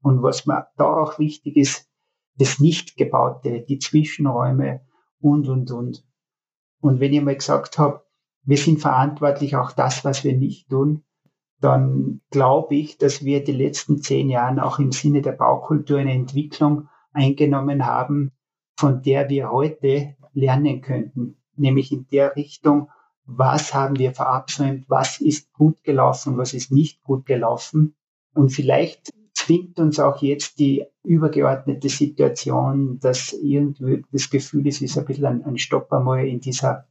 Und 0.02 0.22
was 0.22 0.46
mir 0.46 0.66
da 0.76 0.84
auch 0.84 1.18
wichtig 1.18 1.56
ist, 1.56 1.88
das 2.36 2.58
Nicht-Gebaute, 2.58 3.60
die 3.60 3.78
Zwischenräume, 3.78 4.80
und, 5.22 5.48
und, 5.48 5.70
und. 5.70 6.04
Und 6.80 7.00
wenn 7.00 7.12
ich 7.12 7.22
mal 7.22 7.36
gesagt 7.36 7.78
habe, 7.78 8.04
wir 8.44 8.56
sind 8.56 8.80
verantwortlich 8.80 9.56
auch 9.56 9.72
das, 9.72 10.04
was 10.04 10.24
wir 10.24 10.36
nicht 10.36 10.68
tun, 10.68 11.04
dann 11.60 12.20
glaube 12.30 12.74
ich, 12.74 12.98
dass 12.98 13.24
wir 13.24 13.44
die 13.44 13.52
letzten 13.52 14.02
zehn 14.02 14.28
Jahre 14.28 14.64
auch 14.64 14.80
im 14.80 14.90
Sinne 14.90 15.22
der 15.22 15.32
Baukultur 15.32 15.98
eine 15.98 16.12
Entwicklung 16.12 16.88
eingenommen 17.12 17.86
haben, 17.86 18.32
von 18.76 19.02
der 19.02 19.28
wir 19.28 19.50
heute 19.50 20.16
lernen 20.32 20.80
könnten. 20.80 21.36
Nämlich 21.56 21.92
in 21.92 22.06
der 22.10 22.34
Richtung, 22.36 22.88
was 23.24 23.74
haben 23.74 23.98
wir 23.98 24.12
verabsäumt, 24.12 24.84
was 24.88 25.20
ist 25.20 25.52
gut 25.52 25.84
gelaufen, 25.84 26.36
was 26.38 26.54
ist 26.54 26.72
nicht 26.72 27.02
gut 27.02 27.26
gelaufen. 27.26 27.94
Und 28.34 28.50
vielleicht 28.50 29.12
zwingt 29.34 29.78
uns 29.78 29.98
auch 29.98 30.22
jetzt 30.22 30.58
die 30.58 30.84
übergeordnete 31.04 31.88
Situation, 31.88 32.98
dass 33.00 33.32
irgendwie 33.32 34.04
das 34.12 34.30
Gefühl 34.30 34.66
ist, 34.66 34.82
ist 34.82 34.98
ein 34.98 35.04
bisschen 35.04 35.26
ein, 35.26 35.44
ein 35.44 35.58
Stopp 35.58 35.92
einmal 35.92 36.26
in 36.26 36.40
dieser 36.40 36.86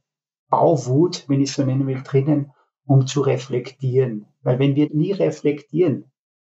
Bauwut, 0.48 1.24
wenn 1.28 1.40
ich 1.40 1.52
so 1.52 1.64
nennen 1.64 1.86
will, 1.86 2.02
drinnen, 2.02 2.52
um 2.86 3.06
zu 3.06 3.20
reflektieren. 3.22 4.26
Weil 4.42 4.58
wenn 4.58 4.76
wir 4.76 4.90
nie 4.92 5.12
reflektieren, 5.12 6.04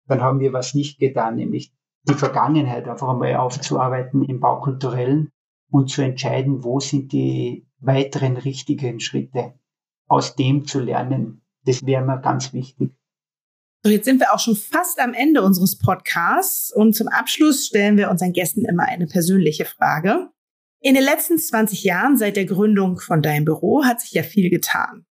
dann 0.06 0.22
haben 0.22 0.40
wir 0.40 0.52
was 0.52 0.74
nicht 0.74 0.98
getan, 0.98 1.36
nämlich 1.36 1.72
die 2.04 2.14
Vergangenheit 2.14 2.88
einfach 2.88 3.08
einmal 3.08 3.36
aufzuarbeiten 3.36 4.24
im 4.24 4.40
Baukulturellen 4.40 5.30
und 5.70 5.90
zu 5.90 6.02
entscheiden, 6.02 6.64
wo 6.64 6.80
sind 6.80 7.12
die 7.12 7.66
weiteren 7.78 8.36
richtigen 8.36 9.00
Schritte, 9.00 9.54
aus 10.08 10.36
dem 10.36 10.66
zu 10.66 10.80
lernen. 10.80 11.42
Das 11.64 11.84
wäre 11.84 12.04
mir 12.04 12.20
ganz 12.20 12.52
wichtig. 12.52 12.92
So, 13.82 13.90
jetzt 13.90 14.04
sind 14.04 14.20
wir 14.20 14.34
auch 14.34 14.38
schon 14.38 14.56
fast 14.56 15.00
am 15.00 15.14
Ende 15.14 15.42
unseres 15.42 15.78
Podcasts 15.78 16.70
und 16.74 16.94
zum 16.94 17.08
Abschluss 17.08 17.66
stellen 17.66 17.96
wir 17.96 18.10
unseren 18.10 18.32
Gästen 18.32 18.66
immer 18.66 18.84
eine 18.84 19.06
persönliche 19.06 19.64
Frage. 19.64 20.28
In 20.82 20.94
den 20.94 21.04
letzten 21.04 21.38
20 21.38 21.84
Jahren 21.84 22.18
seit 22.18 22.36
der 22.36 22.44
Gründung 22.44 22.98
von 22.98 23.22
deinem 23.22 23.44
Büro 23.44 23.84
hat 23.84 24.00
sich 24.00 24.12
ja 24.12 24.22
viel 24.22 24.50
getan. 24.50 25.06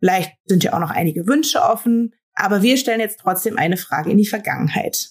Vielleicht 0.00 0.32
sind 0.46 0.64
ja 0.64 0.72
auch 0.72 0.80
noch 0.80 0.90
einige 0.90 1.28
Wünsche 1.28 1.62
offen, 1.62 2.14
aber 2.34 2.62
wir 2.62 2.76
stellen 2.76 3.00
jetzt 3.00 3.20
trotzdem 3.20 3.56
eine 3.56 3.76
Frage 3.76 4.10
in 4.10 4.18
die 4.18 4.26
Vergangenheit. 4.26 5.10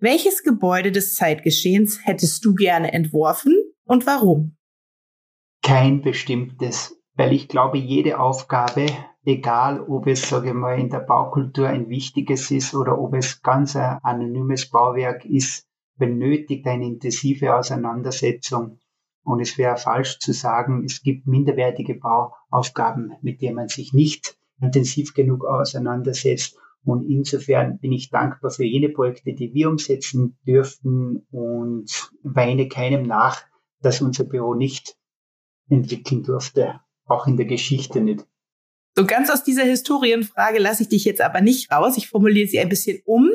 Welches 0.00 0.42
Gebäude 0.42 0.92
des 0.92 1.14
Zeitgeschehens 1.14 2.00
hättest 2.04 2.44
du 2.44 2.54
gerne 2.54 2.92
entworfen 2.92 3.54
und 3.84 4.06
warum? 4.06 4.56
Kein 5.62 6.02
bestimmtes, 6.02 6.96
weil 7.14 7.32
ich 7.32 7.48
glaube, 7.48 7.78
jede 7.78 8.18
Aufgabe 8.18 8.86
egal 9.24 9.80
ob 9.80 10.06
es, 10.06 10.28
sage 10.28 10.48
ich 10.48 10.54
mal, 10.54 10.78
in 10.78 10.88
der 10.88 11.00
Baukultur 11.00 11.68
ein 11.68 11.88
wichtiges 11.88 12.50
ist 12.50 12.74
oder 12.74 12.98
ob 12.98 13.14
es 13.14 13.42
ganz 13.42 13.76
ein 13.76 13.98
anonymes 14.02 14.70
Bauwerk 14.70 15.24
ist, 15.24 15.66
benötigt 15.96 16.66
eine 16.66 16.86
intensive 16.86 17.54
Auseinandersetzung. 17.54 18.78
Und 19.22 19.40
es 19.40 19.58
wäre 19.58 19.76
falsch 19.76 20.18
zu 20.18 20.32
sagen, 20.32 20.84
es 20.84 21.02
gibt 21.02 21.26
minderwertige 21.26 21.94
Bauaufgaben, 21.94 23.12
mit 23.20 23.42
denen 23.42 23.56
man 23.56 23.68
sich 23.68 23.92
nicht 23.92 24.38
intensiv 24.60 25.12
genug 25.12 25.44
auseinandersetzt. 25.44 26.56
Und 26.84 27.08
insofern 27.08 27.78
bin 27.78 27.92
ich 27.92 28.10
dankbar 28.10 28.50
für 28.50 28.64
jene 28.64 28.88
Projekte, 28.88 29.34
die 29.34 29.52
wir 29.52 29.68
umsetzen 29.68 30.38
dürften 30.46 31.26
und 31.30 32.10
weine 32.22 32.68
keinem 32.68 33.02
nach, 33.02 33.42
dass 33.82 34.00
unser 34.00 34.24
Büro 34.24 34.54
nicht 34.54 34.96
entwickeln 35.68 36.22
durfte, 36.22 36.80
auch 37.06 37.26
in 37.26 37.36
der 37.36 37.46
Geschichte 37.46 38.00
nicht. 38.00 38.26
So 38.96 39.06
ganz 39.06 39.30
aus 39.30 39.44
dieser 39.44 39.64
Historienfrage 39.64 40.58
lasse 40.58 40.82
ich 40.82 40.88
dich 40.88 41.04
jetzt 41.04 41.20
aber 41.20 41.40
nicht 41.40 41.70
raus. 41.70 41.96
Ich 41.96 42.08
formuliere 42.08 42.48
sie 42.48 42.60
ein 42.60 42.68
bisschen 42.68 43.00
um. 43.04 43.30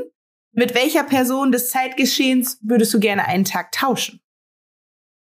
Mit 0.52 0.76
welcher 0.76 1.04
Person 1.04 1.52
des 1.52 1.70
Zeitgeschehens 1.70 2.60
würdest 2.62 2.94
du 2.94 3.00
gerne 3.00 3.26
einen 3.26 3.46
Tag 3.46 3.72
tauschen? 3.72 4.22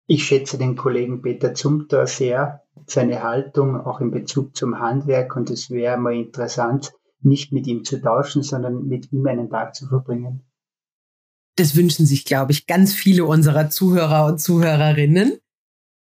Ich 0.06 0.24
schätze 0.24 0.58
den 0.58 0.74
Kollegen 0.74 1.22
Peter 1.22 1.54
Zumthor 1.54 2.06
sehr, 2.06 2.64
seine 2.86 3.22
Haltung 3.22 3.76
auch 3.76 4.00
in 4.00 4.10
Bezug 4.10 4.56
zum 4.56 4.80
Handwerk 4.80 5.36
und 5.36 5.50
es 5.50 5.70
wäre 5.70 5.98
mal 5.98 6.14
interessant, 6.14 6.92
nicht 7.22 7.52
mit 7.52 7.66
ihm 7.66 7.84
zu 7.84 8.00
tauschen, 8.00 8.42
sondern 8.42 8.86
mit 8.86 9.12
ihm 9.12 9.26
einen 9.26 9.50
Tag 9.50 9.74
zu 9.74 9.86
verbringen. 9.86 10.42
Das 11.56 11.76
wünschen 11.76 12.06
sich, 12.06 12.24
glaube 12.24 12.52
ich, 12.52 12.66
ganz 12.66 12.94
viele 12.94 13.24
unserer 13.24 13.70
Zuhörer 13.70 14.26
und 14.26 14.40
Zuhörerinnen. 14.40 15.38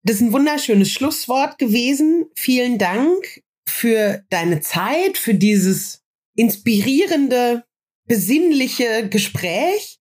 Das 0.02 0.16
ist 0.16 0.22
ein 0.22 0.32
wunderschönes 0.32 0.90
Schlusswort 0.90 1.58
gewesen. 1.58 2.26
Vielen 2.36 2.78
Dank 2.78 3.42
für 3.68 4.22
deine 4.30 4.60
Zeit, 4.60 5.18
für 5.18 5.34
dieses 5.34 6.02
inspirierende, 6.36 7.64
besinnliche 8.06 9.08
Gespräch. 9.08 9.98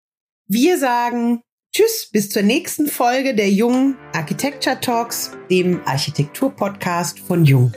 Wir 0.48 0.78
sagen 0.78 1.42
Tschüss, 1.76 2.10
bis 2.12 2.30
zur 2.30 2.44
nächsten 2.44 2.88
Folge 2.88 3.36
der 3.36 3.50
Jung 3.50 3.96
Architecture 4.14 4.80
Talks, 4.80 5.32
dem 5.50 5.82
Architektur-Podcast 5.86 7.20
von 7.20 7.44
Jung. 7.44 7.74